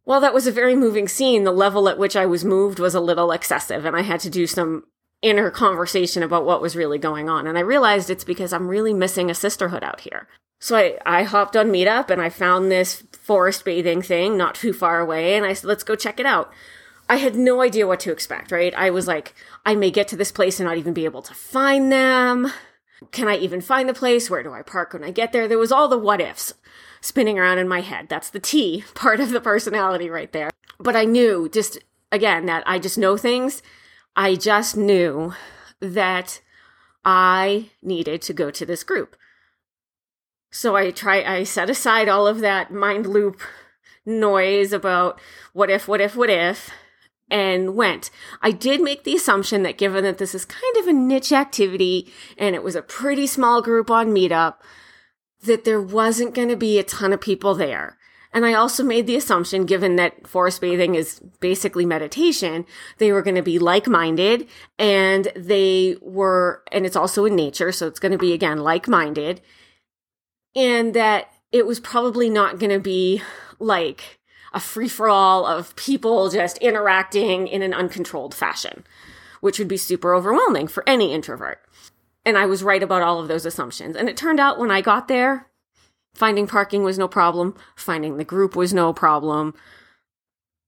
while 0.04 0.20
that 0.20 0.34
was 0.34 0.46
a 0.46 0.52
very 0.52 0.76
moving 0.76 1.08
scene, 1.08 1.42
the 1.42 1.50
level 1.50 1.88
at 1.88 1.98
which 1.98 2.14
I 2.14 2.26
was 2.26 2.44
moved 2.44 2.78
was 2.78 2.94
a 2.94 3.00
little 3.00 3.32
excessive, 3.32 3.84
and 3.84 3.96
I 3.96 4.02
had 4.02 4.20
to 4.20 4.30
do 4.30 4.46
some 4.46 4.84
inner 5.20 5.50
conversation 5.50 6.22
about 6.22 6.44
what 6.44 6.62
was 6.62 6.76
really 6.76 6.98
going 6.98 7.28
on. 7.28 7.46
And 7.46 7.58
I 7.58 7.62
realized 7.62 8.08
it's 8.08 8.24
because 8.24 8.52
I'm 8.52 8.68
really 8.68 8.94
missing 8.94 9.30
a 9.30 9.34
sisterhood 9.34 9.82
out 9.82 10.00
here. 10.00 10.28
So 10.60 10.76
I, 10.76 10.98
I 11.04 11.22
hopped 11.24 11.56
on 11.56 11.72
Meetup 11.72 12.08
and 12.10 12.22
I 12.22 12.28
found 12.28 12.70
this 12.70 13.02
forest 13.12 13.64
bathing 13.64 14.00
thing 14.02 14.36
not 14.36 14.54
too 14.54 14.72
far 14.72 15.00
away, 15.00 15.34
and 15.34 15.44
I 15.44 15.54
said, 15.54 15.66
let's 15.66 15.84
go 15.84 15.96
check 15.96 16.20
it 16.20 16.26
out. 16.26 16.52
I 17.12 17.16
had 17.16 17.36
no 17.36 17.60
idea 17.60 17.86
what 17.86 18.00
to 18.00 18.10
expect, 18.10 18.50
right? 18.50 18.72
I 18.74 18.88
was 18.88 19.06
like, 19.06 19.34
I 19.66 19.74
may 19.74 19.90
get 19.90 20.08
to 20.08 20.16
this 20.16 20.32
place 20.32 20.58
and 20.58 20.66
not 20.66 20.78
even 20.78 20.94
be 20.94 21.04
able 21.04 21.20
to 21.20 21.34
find 21.34 21.92
them. 21.92 22.50
Can 23.10 23.28
I 23.28 23.36
even 23.36 23.60
find 23.60 23.86
the 23.86 23.92
place? 23.92 24.30
Where 24.30 24.42
do 24.42 24.54
I 24.54 24.62
park 24.62 24.94
when 24.94 25.04
I 25.04 25.10
get 25.10 25.30
there? 25.30 25.46
There 25.46 25.58
was 25.58 25.70
all 25.70 25.88
the 25.88 25.98
what 25.98 26.22
ifs 26.22 26.54
spinning 27.02 27.38
around 27.38 27.58
in 27.58 27.68
my 27.68 27.82
head. 27.82 28.08
That's 28.08 28.30
the 28.30 28.40
T 28.40 28.84
part 28.94 29.20
of 29.20 29.28
the 29.28 29.42
personality 29.42 30.08
right 30.08 30.32
there. 30.32 30.48
But 30.78 30.96
I 30.96 31.04
knew 31.04 31.50
just 31.50 31.78
again 32.10 32.46
that 32.46 32.62
I 32.66 32.78
just 32.78 32.96
know 32.96 33.18
things. 33.18 33.62
I 34.16 34.34
just 34.34 34.74
knew 34.74 35.34
that 35.80 36.40
I 37.04 37.68
needed 37.82 38.22
to 38.22 38.32
go 38.32 38.50
to 38.50 38.64
this 38.64 38.82
group. 38.82 39.16
So 40.50 40.76
I 40.76 40.92
try 40.92 41.22
I 41.22 41.44
set 41.44 41.68
aside 41.68 42.08
all 42.08 42.26
of 42.26 42.40
that 42.40 42.72
mind 42.72 43.04
loop 43.04 43.42
noise 44.06 44.72
about 44.72 45.20
what 45.52 45.68
if, 45.68 45.86
what 45.86 46.00
if, 46.00 46.16
what 46.16 46.30
if, 46.30 46.70
and 47.32 47.74
went. 47.74 48.10
I 48.42 48.52
did 48.52 48.82
make 48.82 49.04
the 49.04 49.16
assumption 49.16 49.62
that 49.62 49.78
given 49.78 50.04
that 50.04 50.18
this 50.18 50.34
is 50.34 50.44
kind 50.44 50.76
of 50.76 50.86
a 50.86 50.92
niche 50.92 51.32
activity 51.32 52.12
and 52.36 52.54
it 52.54 52.62
was 52.62 52.76
a 52.76 52.82
pretty 52.82 53.26
small 53.26 53.62
group 53.62 53.90
on 53.90 54.08
Meetup, 54.08 54.56
that 55.42 55.64
there 55.64 55.80
wasn't 55.80 56.34
going 56.34 56.50
to 56.50 56.56
be 56.56 56.78
a 56.78 56.84
ton 56.84 57.12
of 57.12 57.20
people 57.20 57.54
there. 57.54 57.96
And 58.34 58.46
I 58.46 58.54
also 58.54 58.84
made 58.84 59.06
the 59.06 59.16
assumption, 59.16 59.66
given 59.66 59.96
that 59.96 60.26
forest 60.26 60.60
bathing 60.60 60.94
is 60.94 61.20
basically 61.40 61.84
meditation, 61.84 62.64
they 62.98 63.12
were 63.12 63.22
going 63.22 63.34
to 63.34 63.42
be 63.42 63.58
like 63.58 63.86
minded 63.86 64.46
and 64.78 65.30
they 65.34 65.96
were, 66.00 66.62
and 66.70 66.86
it's 66.86 66.96
also 66.96 67.24
in 67.24 67.34
nature. 67.34 67.72
So 67.72 67.86
it's 67.86 67.98
going 67.98 68.12
to 68.12 68.18
be 68.18 68.32
again 68.32 68.58
like 68.58 68.88
minded 68.88 69.40
and 70.54 70.94
that 70.94 71.32
it 71.50 71.66
was 71.66 71.80
probably 71.80 72.30
not 72.30 72.58
going 72.58 72.70
to 72.70 72.80
be 72.80 73.22
like 73.58 74.18
a 74.52 74.60
free 74.60 74.88
for 74.88 75.08
all 75.08 75.46
of 75.46 75.74
people 75.76 76.30
just 76.30 76.58
interacting 76.58 77.46
in 77.46 77.62
an 77.62 77.74
uncontrolled 77.74 78.34
fashion, 78.34 78.84
which 79.40 79.58
would 79.58 79.68
be 79.68 79.76
super 79.76 80.14
overwhelming 80.14 80.68
for 80.68 80.86
any 80.86 81.12
introvert. 81.12 81.60
And 82.24 82.38
I 82.38 82.46
was 82.46 82.62
right 82.62 82.82
about 82.82 83.02
all 83.02 83.20
of 83.20 83.28
those 83.28 83.46
assumptions. 83.46 83.96
And 83.96 84.08
it 84.08 84.16
turned 84.16 84.40
out 84.40 84.58
when 84.58 84.70
I 84.70 84.80
got 84.80 85.08
there, 85.08 85.48
finding 86.14 86.46
parking 86.46 86.82
was 86.82 86.98
no 86.98 87.08
problem, 87.08 87.54
finding 87.74 88.16
the 88.16 88.24
group 88.24 88.54
was 88.54 88.72
no 88.72 88.92
problem. 88.92 89.54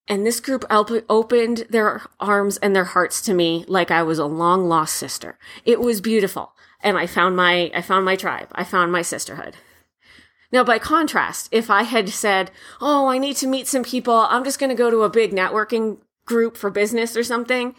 And 0.08 0.26
this 0.26 0.40
group 0.40 0.64
opened 0.70 1.66
their 1.70 2.02
arms 2.20 2.56
and 2.58 2.74
their 2.74 2.84
hearts 2.84 3.22
to 3.22 3.34
me 3.34 3.64
like 3.68 3.90
I 3.90 4.02
was 4.02 4.18
a 4.18 4.26
long 4.26 4.68
lost 4.68 4.96
sister. 4.96 5.38
It 5.64 5.80
was 5.80 6.00
beautiful. 6.00 6.52
And 6.80 6.98
I 6.98 7.06
found 7.06 7.36
my, 7.36 7.70
I 7.74 7.80
found 7.80 8.04
my 8.04 8.16
tribe. 8.16 8.48
I 8.52 8.64
found 8.64 8.92
my 8.92 9.00
sisterhood. 9.00 9.56
Now, 10.54 10.62
by 10.62 10.78
contrast, 10.78 11.48
if 11.50 11.68
I 11.68 11.82
had 11.82 12.08
said, 12.10 12.52
Oh, 12.80 13.08
I 13.08 13.18
need 13.18 13.34
to 13.38 13.48
meet 13.48 13.66
some 13.66 13.82
people, 13.82 14.14
I'm 14.14 14.44
just 14.44 14.60
going 14.60 14.70
to 14.70 14.76
go 14.76 14.88
to 14.88 15.02
a 15.02 15.10
big 15.10 15.32
networking 15.32 15.98
group 16.26 16.56
for 16.56 16.70
business 16.70 17.16
or 17.16 17.24
something, 17.24 17.74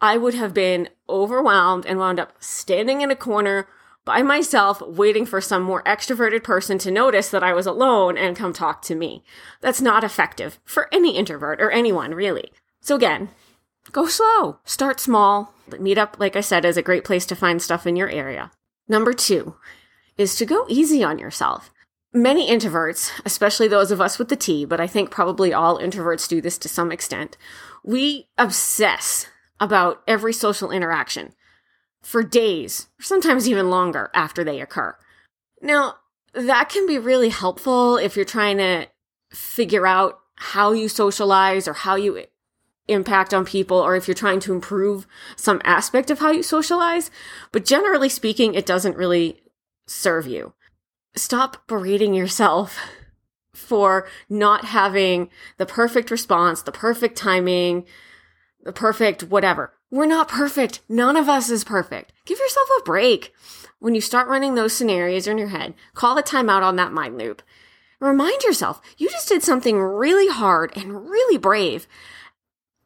I 0.00 0.16
would 0.16 0.32
have 0.32 0.54
been 0.54 0.88
overwhelmed 1.06 1.84
and 1.84 1.98
wound 1.98 2.18
up 2.18 2.32
standing 2.42 3.02
in 3.02 3.10
a 3.10 3.14
corner 3.14 3.68
by 4.06 4.22
myself, 4.22 4.80
waiting 4.80 5.26
for 5.26 5.42
some 5.42 5.62
more 5.62 5.82
extroverted 5.82 6.42
person 6.42 6.78
to 6.78 6.90
notice 6.90 7.28
that 7.28 7.42
I 7.42 7.52
was 7.52 7.66
alone 7.66 8.16
and 8.16 8.34
come 8.34 8.54
talk 8.54 8.80
to 8.84 8.94
me. 8.94 9.22
That's 9.60 9.82
not 9.82 10.02
effective 10.02 10.60
for 10.64 10.88
any 10.94 11.18
introvert 11.18 11.60
or 11.60 11.70
anyone, 11.70 12.14
really. 12.14 12.54
So 12.80 12.96
again, 12.96 13.28
go 13.92 14.06
slow. 14.06 14.60
Start 14.64 14.98
small. 14.98 15.52
Meetup, 15.68 16.18
like 16.18 16.36
I 16.36 16.40
said, 16.40 16.64
is 16.64 16.78
a 16.78 16.82
great 16.82 17.04
place 17.04 17.26
to 17.26 17.36
find 17.36 17.60
stuff 17.60 17.86
in 17.86 17.96
your 17.96 18.08
area. 18.08 18.50
Number 18.88 19.12
two 19.12 19.56
is 20.16 20.34
to 20.36 20.46
go 20.46 20.64
easy 20.70 21.04
on 21.04 21.18
yourself. 21.18 21.70
Many 22.14 22.50
introverts, 22.50 23.10
especially 23.24 23.68
those 23.68 23.90
of 23.90 24.00
us 24.00 24.18
with 24.18 24.28
the 24.28 24.36
T, 24.36 24.66
but 24.66 24.80
I 24.80 24.86
think 24.86 25.10
probably 25.10 25.54
all 25.54 25.78
introverts 25.78 26.28
do 26.28 26.42
this 26.42 26.58
to 26.58 26.68
some 26.68 26.92
extent, 26.92 27.38
we 27.82 28.28
obsess 28.36 29.26
about 29.58 30.02
every 30.06 30.34
social 30.34 30.70
interaction 30.70 31.32
for 32.02 32.22
days, 32.22 32.88
or 33.00 33.04
sometimes 33.04 33.48
even 33.48 33.70
longer 33.70 34.10
after 34.12 34.44
they 34.44 34.60
occur. 34.60 34.94
Now, 35.62 35.94
that 36.34 36.68
can 36.68 36.86
be 36.86 36.98
really 36.98 37.30
helpful 37.30 37.96
if 37.96 38.14
you're 38.14 38.24
trying 38.26 38.58
to 38.58 38.88
figure 39.30 39.86
out 39.86 40.18
how 40.34 40.72
you 40.72 40.88
socialize 40.88 41.66
or 41.66 41.72
how 41.72 41.94
you 41.94 42.24
impact 42.88 43.32
on 43.32 43.46
people 43.46 43.78
or 43.78 43.96
if 43.96 44.06
you're 44.06 44.14
trying 44.14 44.40
to 44.40 44.52
improve 44.52 45.06
some 45.36 45.62
aspect 45.64 46.10
of 46.10 46.18
how 46.18 46.30
you 46.30 46.42
socialize. 46.42 47.10
But 47.52 47.64
generally 47.64 48.08
speaking, 48.10 48.54
it 48.54 48.66
doesn't 48.66 48.96
really 48.96 49.42
serve 49.86 50.26
you 50.26 50.52
stop 51.14 51.66
berating 51.66 52.14
yourself 52.14 52.78
for 53.52 54.08
not 54.28 54.66
having 54.66 55.28
the 55.58 55.66
perfect 55.66 56.10
response, 56.10 56.62
the 56.62 56.72
perfect 56.72 57.16
timing, 57.16 57.84
the 58.62 58.72
perfect 58.72 59.24
whatever. 59.24 59.72
We're 59.90 60.06
not 60.06 60.28
perfect. 60.28 60.80
None 60.88 61.16
of 61.16 61.28
us 61.28 61.50
is 61.50 61.64
perfect. 61.64 62.12
Give 62.24 62.38
yourself 62.38 62.68
a 62.78 62.82
break. 62.84 63.34
When 63.78 63.94
you 63.94 64.00
start 64.00 64.28
running 64.28 64.54
those 64.54 64.72
scenarios 64.72 65.26
in 65.26 65.38
your 65.38 65.48
head, 65.48 65.74
call 65.94 66.16
a 66.16 66.22
timeout 66.22 66.62
on 66.62 66.76
that 66.76 66.92
mind 66.92 67.18
loop. 67.18 67.42
Remind 68.00 68.42
yourself, 68.42 68.80
you 68.96 69.08
just 69.10 69.28
did 69.28 69.42
something 69.42 69.78
really 69.78 70.28
hard 70.28 70.72
and 70.76 71.08
really 71.08 71.36
brave. 71.36 71.86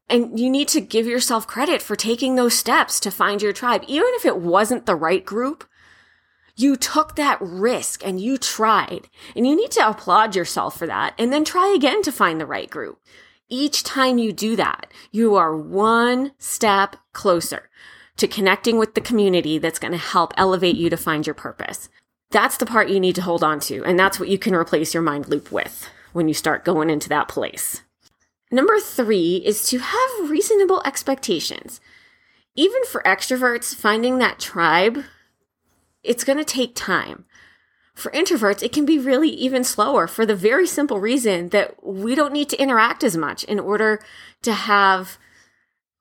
And 0.08 0.38
you 0.38 0.50
need 0.50 0.68
to 0.68 0.80
give 0.80 1.06
yourself 1.06 1.46
credit 1.46 1.80
for 1.80 1.96
taking 1.96 2.34
those 2.34 2.58
steps 2.58 3.00
to 3.00 3.10
find 3.10 3.40
your 3.40 3.52
tribe. 3.52 3.82
Even 3.88 4.10
if 4.14 4.24
it 4.24 4.38
wasn't 4.38 4.86
the 4.86 4.96
right 4.96 5.24
group, 5.24 5.64
you 6.56 6.74
took 6.76 7.16
that 7.16 7.38
risk 7.40 8.04
and 8.04 8.20
you 8.20 8.38
tried. 8.38 9.08
And 9.34 9.46
you 9.46 9.54
need 9.54 9.70
to 9.72 9.88
applaud 9.88 10.34
yourself 10.34 10.78
for 10.78 10.86
that 10.86 11.14
and 11.18 11.32
then 11.32 11.44
try 11.44 11.72
again 11.76 12.02
to 12.02 12.12
find 12.12 12.40
the 12.40 12.46
right 12.46 12.68
group. 12.68 12.98
Each 13.48 13.84
time 13.84 14.18
you 14.18 14.32
do 14.32 14.56
that, 14.56 14.90
you 15.12 15.36
are 15.36 15.56
one 15.56 16.32
step 16.38 16.96
closer 17.12 17.68
to 18.16 18.26
connecting 18.26 18.78
with 18.78 18.94
the 18.94 19.00
community 19.00 19.58
that's 19.58 19.78
going 19.78 19.92
to 19.92 19.98
help 19.98 20.32
elevate 20.36 20.76
you 20.76 20.90
to 20.90 20.96
find 20.96 21.26
your 21.26 21.34
purpose. 21.34 21.88
That's 22.30 22.56
the 22.56 22.66
part 22.66 22.88
you 22.88 22.98
need 22.98 23.14
to 23.16 23.22
hold 23.22 23.44
on 23.44 23.60
to. 23.60 23.84
And 23.84 23.98
that's 23.98 24.18
what 24.18 24.30
you 24.30 24.38
can 24.38 24.54
replace 24.54 24.94
your 24.94 25.02
mind 25.02 25.28
loop 25.28 25.52
with 25.52 25.88
when 26.12 26.26
you 26.26 26.34
start 26.34 26.64
going 26.64 26.90
into 26.90 27.08
that 27.10 27.28
place. 27.28 27.82
Number 28.50 28.80
three 28.80 29.42
is 29.44 29.68
to 29.68 29.78
have 29.78 30.30
reasonable 30.30 30.82
expectations. 30.84 31.80
Even 32.54 32.84
for 32.86 33.02
extroverts, 33.02 33.74
finding 33.74 34.18
that 34.18 34.38
tribe 34.38 35.04
it's 36.06 36.24
going 36.24 36.38
to 36.38 36.44
take 36.44 36.74
time. 36.74 37.24
For 37.94 38.10
introverts, 38.10 38.62
it 38.62 38.72
can 38.72 38.84
be 38.84 38.98
really 38.98 39.30
even 39.30 39.64
slower 39.64 40.06
for 40.06 40.26
the 40.26 40.36
very 40.36 40.66
simple 40.66 41.00
reason 41.00 41.48
that 41.48 41.82
we 41.82 42.14
don't 42.14 42.32
need 42.32 42.48
to 42.50 42.60
interact 42.60 43.02
as 43.02 43.16
much 43.16 43.42
in 43.44 43.58
order 43.58 44.00
to 44.42 44.52
have 44.52 45.18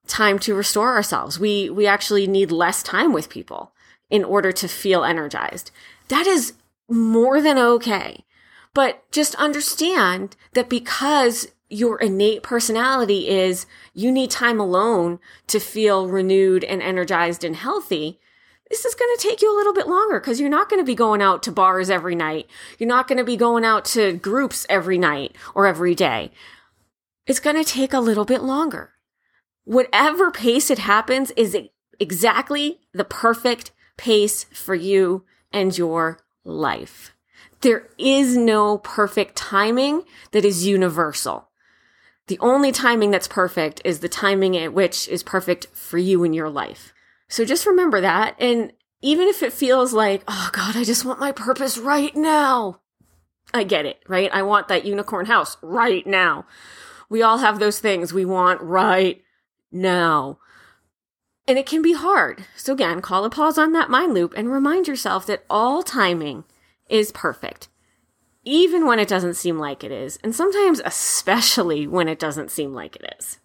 time 0.07 0.37
to 0.39 0.53
restore 0.53 0.93
ourselves. 0.95 1.39
We, 1.39 1.69
we 1.69 1.87
actually 1.87 2.27
need 2.27 2.51
less 2.51 2.83
time 2.83 3.13
with 3.13 3.29
people 3.29 3.71
in 4.09 4.23
order 4.23 4.51
to 4.51 4.67
feel 4.67 5.03
energized. 5.03 5.71
That 6.09 6.27
is 6.27 6.53
more 6.89 7.41
than 7.41 7.57
okay. 7.57 8.25
But 8.73 9.09
just 9.11 9.35
understand 9.35 10.35
that 10.53 10.69
because 10.69 11.47
your 11.69 11.97
innate 11.97 12.43
personality 12.43 13.29
is 13.29 13.65
you 13.93 14.11
need 14.11 14.29
time 14.29 14.59
alone 14.59 15.19
to 15.47 15.59
feel 15.59 16.07
renewed 16.07 16.63
and 16.63 16.81
energized 16.81 17.43
and 17.43 17.55
healthy, 17.55 18.19
this 18.69 18.85
is 18.85 18.95
going 18.95 19.15
to 19.15 19.21
take 19.21 19.41
you 19.41 19.53
a 19.53 19.57
little 19.57 19.73
bit 19.73 19.87
longer 19.87 20.19
because 20.19 20.39
you're 20.39 20.49
not 20.49 20.69
going 20.69 20.81
to 20.81 20.85
be 20.85 20.95
going 20.95 21.21
out 21.21 21.43
to 21.43 21.51
bars 21.51 21.89
every 21.89 22.15
night. 22.15 22.47
You're 22.79 22.89
not 22.89 23.07
going 23.07 23.19
to 23.19 23.23
be 23.23 23.37
going 23.37 23.63
out 23.63 23.85
to 23.85 24.13
groups 24.13 24.65
every 24.69 24.97
night 24.97 25.35
or 25.53 25.67
every 25.67 25.93
day. 25.93 26.31
It's 27.27 27.39
going 27.39 27.55
to 27.55 27.63
take 27.63 27.93
a 27.93 27.99
little 27.99 28.25
bit 28.25 28.41
longer. 28.41 28.93
Whatever 29.63 30.31
pace 30.31 30.69
it 30.69 30.79
happens 30.79 31.31
is 31.31 31.57
exactly 31.99 32.81
the 32.93 33.05
perfect 33.05 33.71
pace 33.97 34.45
for 34.45 34.75
you 34.75 35.25
and 35.51 35.77
your 35.77 36.19
life. 36.43 37.15
There 37.61 37.87
is 37.97 38.35
no 38.35 38.79
perfect 38.79 39.35
timing 39.35 40.03
that 40.31 40.45
is 40.45 40.67
universal. 40.67 41.49
The 42.27 42.39
only 42.39 42.71
timing 42.71 43.11
that's 43.11 43.27
perfect 43.27 43.81
is 43.85 43.99
the 43.99 44.09
timing 44.09 44.57
at 44.57 44.73
which 44.73 45.07
is 45.07 45.23
perfect 45.23 45.67
for 45.67 45.97
you 45.97 46.23
in 46.23 46.33
your 46.33 46.49
life. 46.49 46.93
So 47.27 47.45
just 47.45 47.65
remember 47.65 48.01
that. 48.01 48.35
And 48.39 48.73
even 49.01 49.27
if 49.27 49.43
it 49.43 49.53
feels 49.53 49.93
like, 49.93 50.23
oh 50.27 50.49
God, 50.51 50.75
I 50.75 50.83
just 50.83 51.05
want 51.05 51.19
my 51.19 51.31
purpose 51.31 51.77
right 51.77 52.15
now. 52.15 52.81
I 53.53 53.63
get 53.63 53.85
it, 53.85 54.01
right? 54.07 54.29
I 54.33 54.41
want 54.41 54.67
that 54.67 54.85
unicorn 54.85 55.27
house 55.27 55.57
right 55.61 56.05
now. 56.05 56.45
We 57.09 57.21
all 57.21 57.37
have 57.37 57.59
those 57.59 57.79
things 57.79 58.13
we 58.13 58.25
want 58.25 58.61
right 58.61 59.21
now. 59.71 60.39
And 61.47 61.57
it 61.57 61.67
can 61.67 61.81
be 61.81 61.93
hard. 61.93 62.45
So 62.55 62.73
again, 62.73 63.01
call 63.01 63.23
a 63.23 63.29
pause 63.29 63.57
on 63.57 63.73
that 63.73 63.89
mind 63.89 64.13
loop 64.13 64.33
and 64.35 64.51
remind 64.51 64.87
yourself 64.87 65.25
that 65.27 65.45
all 65.49 65.83
timing 65.83 66.43
is 66.89 67.11
perfect 67.11 67.69
even 68.45 68.85
when 68.85 68.99
it 68.99 69.07
doesn't 69.07 69.33
seem 69.33 69.57
like 69.57 69.83
it 69.83 69.91
is, 69.91 70.17
and 70.23 70.33
sometimes 70.33 70.79
especially 70.85 71.87
when 71.87 72.07
it 72.07 72.19
doesn't 72.19 72.51
seem 72.51 72.73
like 72.73 72.95
it 72.95 73.15
is. 73.19 73.39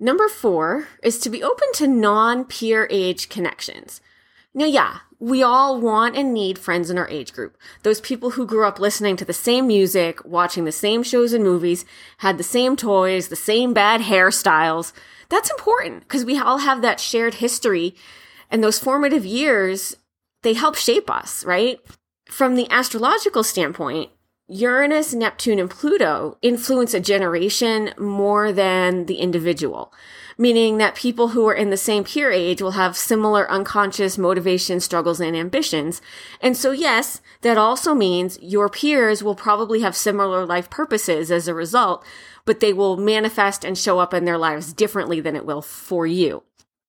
Number 0.00 0.28
four 0.28 0.88
is 1.02 1.18
to 1.20 1.30
be 1.30 1.42
open 1.42 1.68
to 1.74 1.86
non 1.86 2.44
peer 2.44 2.86
age 2.90 3.28
connections. 3.28 4.00
Now, 4.54 4.64
yeah, 4.64 4.98
we 5.18 5.42
all 5.42 5.80
want 5.80 6.16
and 6.16 6.32
need 6.32 6.58
friends 6.58 6.90
in 6.90 6.98
our 6.98 7.08
age 7.08 7.32
group. 7.32 7.56
Those 7.82 8.00
people 8.00 8.30
who 8.30 8.46
grew 8.46 8.66
up 8.66 8.78
listening 8.78 9.16
to 9.16 9.24
the 9.24 9.32
same 9.32 9.66
music, 9.66 10.24
watching 10.24 10.64
the 10.64 10.72
same 10.72 11.02
shows 11.02 11.32
and 11.32 11.42
movies, 11.42 11.84
had 12.18 12.38
the 12.38 12.44
same 12.44 12.76
toys, 12.76 13.28
the 13.28 13.36
same 13.36 13.74
bad 13.74 14.02
hairstyles. 14.02 14.92
That's 15.28 15.50
important 15.50 16.02
because 16.02 16.24
we 16.24 16.38
all 16.38 16.58
have 16.58 16.80
that 16.82 17.00
shared 17.00 17.34
history 17.34 17.94
and 18.50 18.62
those 18.62 18.78
formative 18.78 19.26
years, 19.26 19.96
they 20.42 20.54
help 20.54 20.76
shape 20.76 21.10
us, 21.10 21.44
right? 21.44 21.80
From 22.26 22.54
the 22.54 22.70
astrological 22.70 23.42
standpoint, 23.42 24.10
Uranus, 24.50 25.12
Neptune, 25.12 25.58
and 25.58 25.68
Pluto 25.68 26.38
influence 26.40 26.94
a 26.94 27.00
generation 27.00 27.92
more 27.98 28.50
than 28.50 29.04
the 29.04 29.16
individual, 29.16 29.92
meaning 30.38 30.78
that 30.78 30.94
people 30.94 31.28
who 31.28 31.46
are 31.46 31.54
in 31.54 31.68
the 31.68 31.76
same 31.76 32.02
peer 32.02 32.30
age 32.32 32.62
will 32.62 32.70
have 32.70 32.96
similar 32.96 33.50
unconscious 33.50 34.16
motivations, 34.16 34.86
struggles, 34.86 35.20
and 35.20 35.36
ambitions. 35.36 36.00
And 36.40 36.56
so, 36.56 36.70
yes, 36.70 37.20
that 37.42 37.58
also 37.58 37.94
means 37.94 38.38
your 38.40 38.70
peers 38.70 39.22
will 39.22 39.34
probably 39.34 39.82
have 39.82 39.94
similar 39.94 40.46
life 40.46 40.70
purposes 40.70 41.30
as 41.30 41.46
a 41.46 41.52
result, 41.52 42.02
but 42.46 42.60
they 42.60 42.72
will 42.72 42.96
manifest 42.96 43.66
and 43.66 43.76
show 43.76 43.98
up 43.98 44.14
in 44.14 44.24
their 44.24 44.38
lives 44.38 44.72
differently 44.72 45.20
than 45.20 45.36
it 45.36 45.44
will 45.44 45.60
for 45.60 46.06
you. 46.06 46.42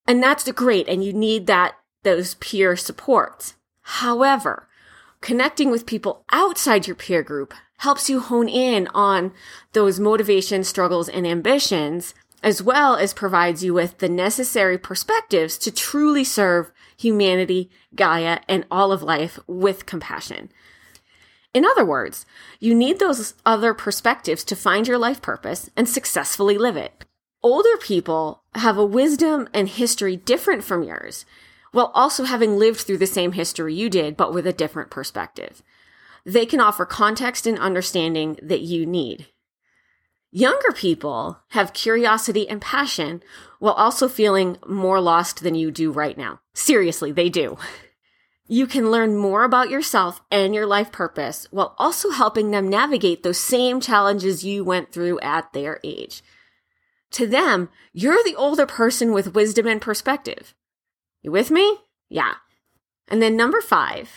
And 0.08 0.24
that's 0.24 0.50
great. 0.54 0.88
And 0.88 1.04
you 1.04 1.12
need 1.12 1.46
that, 1.48 1.76
those 2.04 2.36
peer 2.36 2.78
supports. 2.78 3.56
However, 3.82 4.69
connecting 5.22 5.72
with 5.72 5.86
people 5.86 6.24
outside 6.32 6.88
your 6.88 6.96
peer 6.96 7.24
group 7.24 7.54
helps 7.78 8.10
you 8.10 8.20
hone 8.20 8.50
in 8.50 8.88
on 8.94 9.32
those 9.74 10.00
motivations, 10.00 10.68
struggles, 10.68 11.08
and 11.10 11.26
ambitions, 11.26 12.14
as 12.44 12.62
well 12.62 12.96
as 12.96 13.14
provides 13.14 13.64
you 13.64 13.74
with 13.74 13.98
the 13.98 14.10
necessary 14.10 14.78
perspectives 14.78 15.58
to 15.58 15.72
truly 15.72 16.24
serve 16.24 16.72
humanity, 16.98 17.70
Gaia, 17.96 18.40
and 18.48 18.66
all 18.70 18.92
of 18.92 19.04
life 19.04 19.40
with 19.48 19.86
compassion. 19.86 20.50
In 21.54 21.66
other 21.66 21.86
words, 21.86 22.26
you 22.60 22.76
need 22.76 23.00
those 23.00 23.34
other 23.46 23.74
perspectives 23.74 24.44
to 24.46 24.56
find 24.56 24.88
your 24.88 24.98
life 24.98 25.22
purpose 25.22 25.70
and 25.76 25.90
successfully 25.90 26.58
live 26.58 26.78
it. 26.78 27.06
Older 27.42 27.78
people 27.78 28.44
have 28.56 28.78
a 28.78 28.86
wisdom 28.86 29.48
and 29.54 29.68
history 29.68 30.16
different 30.16 30.64
from 30.64 30.84
yours, 30.84 31.26
while 31.72 31.92
also 31.94 32.24
having 32.24 32.58
lived 32.58 32.80
through 32.82 32.98
the 32.98 33.08
same 33.08 33.34
history 33.34 33.74
you 33.74 33.90
did, 33.90 34.18
but 34.18 34.34
with 34.34 34.48
a 34.48 34.54
different 34.54 34.90
perspective. 34.90 35.62
They 36.26 36.46
can 36.46 36.60
offer 36.60 36.86
context 36.86 37.48
and 37.48 37.58
understanding 37.58 38.38
that 38.42 38.62
you 38.62 38.86
need. 38.86 39.28
Younger 40.32 40.72
people 40.72 41.40
have 41.50 41.74
curiosity 41.74 42.48
and 42.48 42.62
passion 42.62 43.24
while 43.58 43.74
also 43.74 44.08
feeling 44.08 44.58
more 44.68 45.02
lost 45.02 45.42
than 45.42 45.56
you 45.56 45.72
do 45.72 45.92
right 45.92 46.18
now. 46.18 46.42
Seriously, 46.54 47.12
they 47.12 47.30
do. 47.30 47.58
You 48.48 48.68
can 48.68 48.92
learn 48.92 49.16
more 49.16 49.44
about 49.44 49.70
yourself 49.70 50.22
and 50.32 50.54
your 50.54 50.66
life 50.66 50.92
purpose 50.92 51.48
while 51.52 51.76
also 51.78 52.12
helping 52.12 52.52
them 52.52 52.70
navigate 52.70 53.24
those 53.24 53.40
same 53.40 53.80
challenges 53.80 54.44
you 54.44 54.64
went 54.64 54.92
through 54.92 55.20
at 55.20 55.54
their 55.54 55.80
age. 55.84 56.24
To 57.12 57.26
them, 57.26 57.70
you're 57.92 58.24
the 58.24 58.36
older 58.36 58.66
person 58.66 59.12
with 59.12 59.34
wisdom 59.34 59.66
and 59.66 59.82
perspective. 59.82 60.54
You 61.22 61.32
with 61.32 61.52
me? 61.52 61.78
Yeah. 62.10 62.36
And 63.08 63.22
then 63.22 63.36
number 63.36 63.62
five 63.62 64.10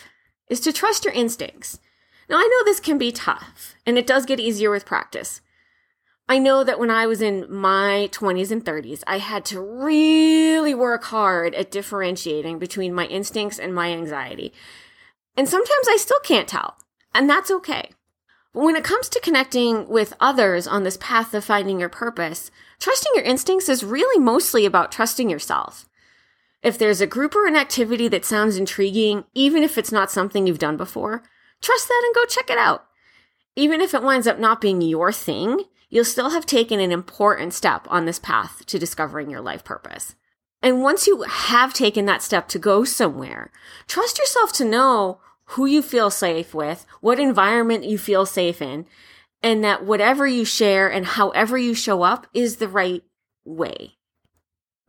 is 0.49 0.59
to 0.61 0.73
trust 0.73 1.05
your 1.05 1.13
instincts. 1.13 1.79
Now, 2.29 2.37
I 2.37 2.43
know 2.43 2.63
this 2.63 2.79
can 2.79 2.97
be 2.97 3.11
tough, 3.11 3.75
and 3.85 3.97
it 3.97 4.07
does 4.07 4.25
get 4.25 4.39
easier 4.39 4.71
with 4.71 4.85
practice. 4.85 5.41
I 6.29 6.39
know 6.39 6.63
that 6.63 6.79
when 6.79 6.89
I 6.89 7.05
was 7.05 7.21
in 7.21 7.51
my 7.53 8.09
20s 8.13 8.49
and 8.49 8.63
30s, 8.63 9.03
I 9.05 9.17
had 9.17 9.43
to 9.45 9.59
really 9.59 10.73
work 10.73 11.03
hard 11.05 11.53
at 11.53 11.69
differentiating 11.69 12.59
between 12.59 12.93
my 12.93 13.05
instincts 13.05 13.59
and 13.59 13.75
my 13.75 13.91
anxiety. 13.91 14.53
And 15.35 15.49
sometimes 15.49 15.87
I 15.89 15.97
still 15.97 16.19
can't 16.23 16.47
tell, 16.47 16.77
and 17.13 17.29
that's 17.29 17.51
okay. 17.51 17.89
But 18.53 18.63
when 18.63 18.75
it 18.77 18.85
comes 18.85 19.09
to 19.09 19.19
connecting 19.19 19.89
with 19.89 20.13
others 20.19 20.65
on 20.65 20.83
this 20.83 20.97
path 20.97 21.33
of 21.33 21.43
finding 21.43 21.79
your 21.79 21.89
purpose, 21.89 22.51
trusting 22.79 23.11
your 23.15 23.25
instincts 23.25 23.67
is 23.67 23.83
really 23.83 24.23
mostly 24.23 24.65
about 24.65 24.91
trusting 24.91 25.29
yourself. 25.29 25.89
If 26.63 26.77
there's 26.77 27.01
a 27.01 27.07
group 27.07 27.35
or 27.35 27.45
an 27.45 27.57
activity 27.57 28.07
that 28.07 28.23
sounds 28.23 28.55
intriguing, 28.55 29.25
even 29.33 29.63
if 29.63 29.77
it's 29.77 29.91
not 29.91 30.09
something 30.09 30.47
you've 30.47 30.59
done 30.59 30.77
before, 30.77 31.21
trust 31.61 31.89
that 31.89 32.03
and 32.05 32.15
go 32.15 32.25
check 32.25 32.49
it 32.49 32.57
out. 32.57 32.85
Even 33.55 33.81
if 33.81 33.93
it 33.93 34.01
winds 34.01 34.25
up 34.25 34.39
not 34.39 34.61
being 34.61 34.81
your 34.81 35.11
thing, 35.11 35.65
you'll 35.89 36.05
still 36.05 36.29
have 36.29 36.45
taken 36.45 36.79
an 36.79 36.91
important 36.91 37.53
step 37.53 37.85
on 37.89 38.05
this 38.05 38.17
path 38.17 38.65
to 38.65 38.79
discovering 38.79 39.29
your 39.29 39.41
life 39.41 39.63
purpose. 39.63 40.15
And 40.61 40.81
once 40.81 41.05
you 41.05 41.23
have 41.23 41.73
taken 41.73 42.05
that 42.05 42.23
step 42.23 42.47
to 42.47 42.59
go 42.59 42.85
somewhere, 42.85 43.51
trust 43.85 44.17
yourself 44.17 44.53
to 44.53 44.65
know 44.65 45.19
who 45.47 45.65
you 45.65 45.81
feel 45.81 46.09
safe 46.09 46.53
with, 46.53 46.85
what 47.01 47.19
environment 47.19 47.83
you 47.83 47.97
feel 47.97 48.25
safe 48.25 48.61
in, 48.61 48.85
and 49.43 49.61
that 49.65 49.83
whatever 49.83 50.25
you 50.25 50.45
share 50.45 50.89
and 50.89 51.05
however 51.05 51.57
you 51.57 51.73
show 51.73 52.03
up 52.03 52.25
is 52.33 52.55
the 52.55 52.69
right 52.69 53.03
way. 53.43 53.97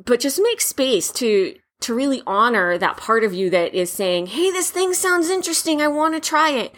But 0.02 0.20
just 0.20 0.40
make 0.40 0.60
space 0.60 1.10
to 1.14 1.56
to 1.84 1.94
really 1.94 2.22
honor 2.26 2.78
that 2.78 2.96
part 2.96 3.24
of 3.24 3.34
you 3.34 3.50
that 3.50 3.74
is 3.74 3.92
saying, 3.92 4.26
Hey, 4.26 4.50
this 4.50 4.70
thing 4.70 4.94
sounds 4.94 5.28
interesting. 5.28 5.80
I 5.80 5.88
want 5.88 6.14
to 6.14 6.20
try 6.20 6.50
it. 6.50 6.74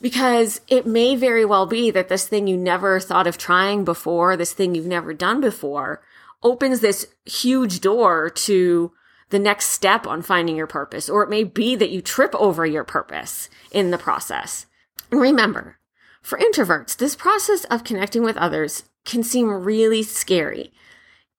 Because 0.00 0.60
it 0.68 0.86
may 0.86 1.16
very 1.16 1.44
well 1.44 1.66
be 1.66 1.90
that 1.90 2.08
this 2.08 2.28
thing 2.28 2.46
you 2.46 2.56
never 2.56 3.00
thought 3.00 3.26
of 3.26 3.38
trying 3.38 3.84
before, 3.84 4.36
this 4.36 4.52
thing 4.52 4.74
you've 4.74 4.86
never 4.86 5.14
done 5.14 5.40
before, 5.40 6.02
opens 6.42 6.80
this 6.80 7.06
huge 7.24 7.80
door 7.80 8.28
to 8.28 8.92
the 9.30 9.38
next 9.38 9.70
step 9.70 10.06
on 10.06 10.20
finding 10.20 10.56
your 10.56 10.66
purpose. 10.66 11.08
Or 11.08 11.22
it 11.22 11.30
may 11.30 11.44
be 11.44 11.74
that 11.76 11.90
you 11.90 12.02
trip 12.02 12.34
over 12.34 12.66
your 12.66 12.84
purpose 12.84 13.48
in 13.70 13.90
the 13.90 13.98
process. 13.98 14.66
And 15.10 15.20
remember, 15.20 15.78
for 16.20 16.38
introverts, 16.38 16.96
this 16.96 17.16
process 17.16 17.64
of 17.64 17.84
connecting 17.84 18.22
with 18.22 18.36
others 18.36 18.84
can 19.06 19.22
seem 19.22 19.48
really 19.48 20.02
scary 20.02 20.72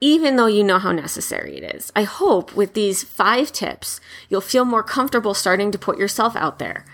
even 0.06 0.36
though 0.36 0.46
you 0.46 0.64
know 0.64 0.78
how 0.78 0.92
necessary 0.92 1.58
it 1.58 1.76
is. 1.76 1.92
I 1.96 2.04
hope 2.04 2.56
with 2.56 2.76
these 2.76 3.04
five 3.04 3.52
tips, 3.52 4.00
you'll 4.30 4.40
feel 4.40 4.64
more 4.64 4.84
comfortable 4.84 5.34
starting 5.34 5.72
to 5.72 5.80
put 5.80 5.98
yourself 5.98 6.36
out 6.36 6.60
there. 6.60 6.86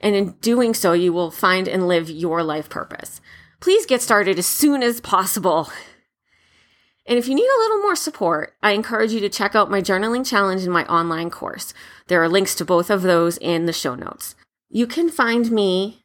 And 0.00 0.14
in 0.14 0.34
doing 0.40 0.72
so, 0.72 0.92
you 0.92 1.12
will 1.12 1.32
find 1.32 1.66
and 1.66 1.88
live 1.88 2.08
your 2.08 2.44
life 2.44 2.68
purpose. 2.68 3.20
Please 3.58 3.86
get 3.86 4.02
started 4.02 4.38
as 4.38 4.46
soon 4.46 4.84
as 4.84 5.00
possible. 5.00 5.68
And 7.06 7.18
if 7.18 7.26
you 7.26 7.34
need 7.34 7.42
a 7.42 7.62
little 7.62 7.78
more 7.78 7.96
support, 7.96 8.54
I 8.62 8.70
encourage 8.70 9.10
you 9.10 9.18
to 9.18 9.28
check 9.28 9.56
out 9.56 9.68
my 9.68 9.80
journaling 9.80 10.24
challenge 10.24 10.62
and 10.62 10.72
my 10.72 10.86
online 10.86 11.28
course. 11.28 11.74
There 12.06 12.22
are 12.22 12.28
links 12.28 12.54
to 12.54 12.64
both 12.64 12.88
of 12.88 13.02
those 13.02 13.36
in 13.38 13.66
the 13.66 13.72
show 13.72 13.96
notes. 13.96 14.36
You 14.68 14.86
can 14.86 15.08
find 15.08 15.50
me 15.50 16.04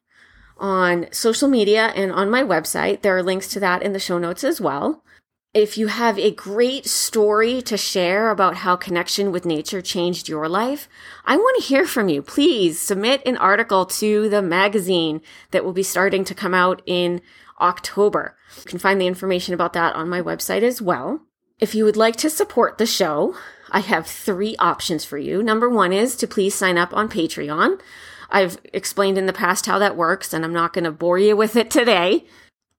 on 0.57 1.05
social 1.11 1.47
media 1.47 1.93
and 1.95 2.11
on 2.11 2.31
my 2.31 2.41
website. 2.41 3.03
There 3.03 3.15
are 3.15 3.21
links 3.21 3.49
to 3.49 3.59
that 3.59 3.83
in 3.83 3.93
the 3.93 3.99
show 3.99 4.17
notes 4.17 4.43
as 4.43 4.59
well. 4.59 5.03
If 5.55 5.77
you 5.77 5.87
have 5.87 6.19
a 6.19 6.31
great 6.31 6.85
story 6.85 7.61
to 7.61 7.77
share 7.77 8.29
about 8.29 8.57
how 8.57 8.75
connection 8.75 9.31
with 9.31 9.45
nature 9.45 9.81
changed 9.81 10.27
your 10.27 10.49
life, 10.49 10.89
I 11.23 11.37
want 11.37 11.55
to 11.55 11.65
hear 11.65 11.87
from 11.87 12.09
you. 12.09 12.21
Please 12.21 12.77
submit 12.77 13.25
an 13.25 13.37
article 13.37 13.85
to 13.85 14.27
the 14.27 14.41
magazine 14.41 15.21
that 15.51 15.63
will 15.63 15.71
be 15.71 15.81
starting 15.81 16.25
to 16.25 16.35
come 16.35 16.53
out 16.53 16.81
in 16.85 17.21
October. 17.61 18.35
You 18.57 18.63
can 18.63 18.79
find 18.79 18.99
the 18.99 19.07
information 19.07 19.53
about 19.53 19.71
that 19.71 19.95
on 19.95 20.09
my 20.09 20.21
website 20.21 20.61
as 20.61 20.81
well. 20.81 21.21
If 21.57 21.73
you 21.73 21.85
would 21.85 21.95
like 21.95 22.17
to 22.17 22.29
support 22.29 22.77
the 22.77 22.85
show, 22.85 23.37
I 23.71 23.79
have 23.79 24.07
three 24.07 24.57
options 24.59 25.05
for 25.05 25.17
you. 25.17 25.41
Number 25.41 25.69
one 25.69 25.93
is 25.93 26.17
to 26.17 26.27
please 26.27 26.53
sign 26.53 26.77
up 26.77 26.93
on 26.93 27.07
Patreon. 27.07 27.79
I've 28.29 28.57
explained 28.73 29.17
in 29.17 29.25
the 29.25 29.31
past 29.31 29.67
how 29.67 29.79
that 29.79 29.95
works, 29.95 30.33
and 30.33 30.43
I'm 30.43 30.51
not 30.51 30.73
going 30.73 30.83
to 30.83 30.91
bore 30.91 31.17
you 31.17 31.37
with 31.37 31.55
it 31.55 31.71
today. 31.71 32.25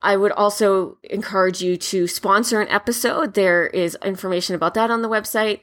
I 0.03 0.17
would 0.17 0.33
also 0.33 0.99
encourage 1.05 1.63
you 1.63 1.77
to 1.77 2.07
sponsor 2.07 2.61
an 2.61 2.69
episode. 2.69 3.35
There 3.35 3.67
is 3.67 3.97
information 4.05 4.55
about 4.55 4.75
that 4.75 4.91
on 4.91 5.03
the 5.03 5.09
website. 5.09 5.61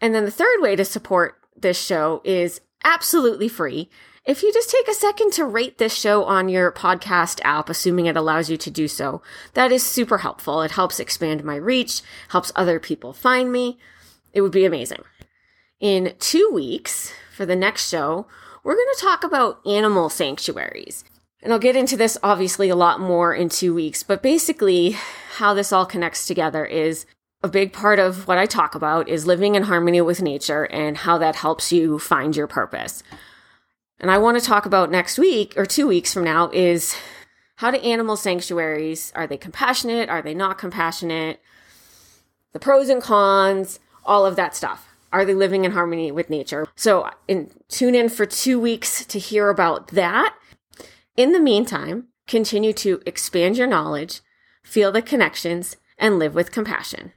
And 0.00 0.14
then 0.14 0.24
the 0.24 0.30
third 0.30 0.60
way 0.60 0.76
to 0.76 0.84
support 0.84 1.36
this 1.56 1.80
show 1.80 2.22
is 2.24 2.60
absolutely 2.84 3.48
free. 3.48 3.90
If 4.24 4.42
you 4.42 4.52
just 4.52 4.70
take 4.70 4.86
a 4.88 4.94
second 4.94 5.32
to 5.34 5.44
rate 5.44 5.78
this 5.78 5.94
show 5.94 6.24
on 6.24 6.48
your 6.48 6.70
podcast 6.72 7.40
app, 7.42 7.68
assuming 7.68 8.06
it 8.06 8.16
allows 8.16 8.50
you 8.50 8.56
to 8.58 8.70
do 8.70 8.86
so, 8.86 9.22
that 9.54 9.72
is 9.72 9.84
super 9.84 10.18
helpful. 10.18 10.62
It 10.62 10.72
helps 10.72 11.00
expand 11.00 11.42
my 11.42 11.56
reach, 11.56 12.02
helps 12.28 12.52
other 12.54 12.78
people 12.78 13.12
find 13.12 13.50
me. 13.50 13.78
It 14.32 14.42
would 14.42 14.52
be 14.52 14.64
amazing. 14.64 15.02
In 15.80 16.14
two 16.18 16.50
weeks, 16.52 17.12
for 17.34 17.46
the 17.46 17.56
next 17.56 17.88
show, 17.88 18.26
we're 18.62 18.74
going 18.74 18.94
to 18.94 19.00
talk 19.00 19.24
about 19.24 19.66
animal 19.66 20.10
sanctuaries. 20.10 21.04
And 21.42 21.52
I'll 21.52 21.58
get 21.58 21.76
into 21.76 21.96
this 21.96 22.18
obviously 22.22 22.68
a 22.68 22.76
lot 22.76 23.00
more 23.00 23.34
in 23.34 23.48
two 23.48 23.74
weeks, 23.74 24.02
but 24.02 24.22
basically, 24.22 24.96
how 25.36 25.54
this 25.54 25.72
all 25.72 25.86
connects 25.86 26.26
together 26.26 26.64
is 26.64 27.06
a 27.42 27.48
big 27.48 27.72
part 27.72 27.98
of 27.98 28.28
what 28.28 28.36
I 28.36 28.44
talk 28.44 28.74
about 28.74 29.08
is 29.08 29.26
living 29.26 29.54
in 29.54 29.62
harmony 29.62 30.00
with 30.02 30.20
nature 30.20 30.64
and 30.64 30.98
how 30.98 31.16
that 31.18 31.36
helps 31.36 31.72
you 31.72 31.98
find 31.98 32.36
your 32.36 32.46
purpose. 32.46 33.02
And 33.98 34.10
I 34.10 34.18
want 34.18 34.38
to 34.38 34.44
talk 34.44 34.66
about 34.66 34.90
next 34.90 35.18
week 35.18 35.54
or 35.56 35.64
two 35.64 35.86
weeks 35.86 36.12
from 36.12 36.24
now 36.24 36.50
is 36.52 36.94
how 37.56 37.70
do 37.70 37.78
animal 37.78 38.16
sanctuaries 38.16 39.12
are 39.14 39.26
they 39.26 39.36
compassionate? 39.36 40.08
Are 40.08 40.22
they 40.22 40.34
not 40.34 40.58
compassionate? 40.58 41.40
The 42.52 42.58
pros 42.58 42.88
and 42.88 43.02
cons, 43.02 43.80
all 44.04 44.26
of 44.26 44.36
that 44.36 44.54
stuff. 44.54 44.88
Are 45.12 45.24
they 45.24 45.34
living 45.34 45.64
in 45.64 45.72
harmony 45.72 46.12
with 46.12 46.30
nature? 46.30 46.66
So 46.76 47.10
in, 47.26 47.50
tune 47.68 47.94
in 47.94 48.08
for 48.08 48.26
two 48.26 48.60
weeks 48.60 49.04
to 49.06 49.18
hear 49.18 49.48
about 49.48 49.88
that. 49.88 50.34
In 51.20 51.32
the 51.32 51.38
meantime, 51.38 52.06
continue 52.26 52.72
to 52.72 53.02
expand 53.04 53.58
your 53.58 53.66
knowledge, 53.66 54.22
feel 54.62 54.90
the 54.90 55.02
connections, 55.02 55.76
and 55.98 56.18
live 56.18 56.34
with 56.34 56.50
compassion. 56.50 57.12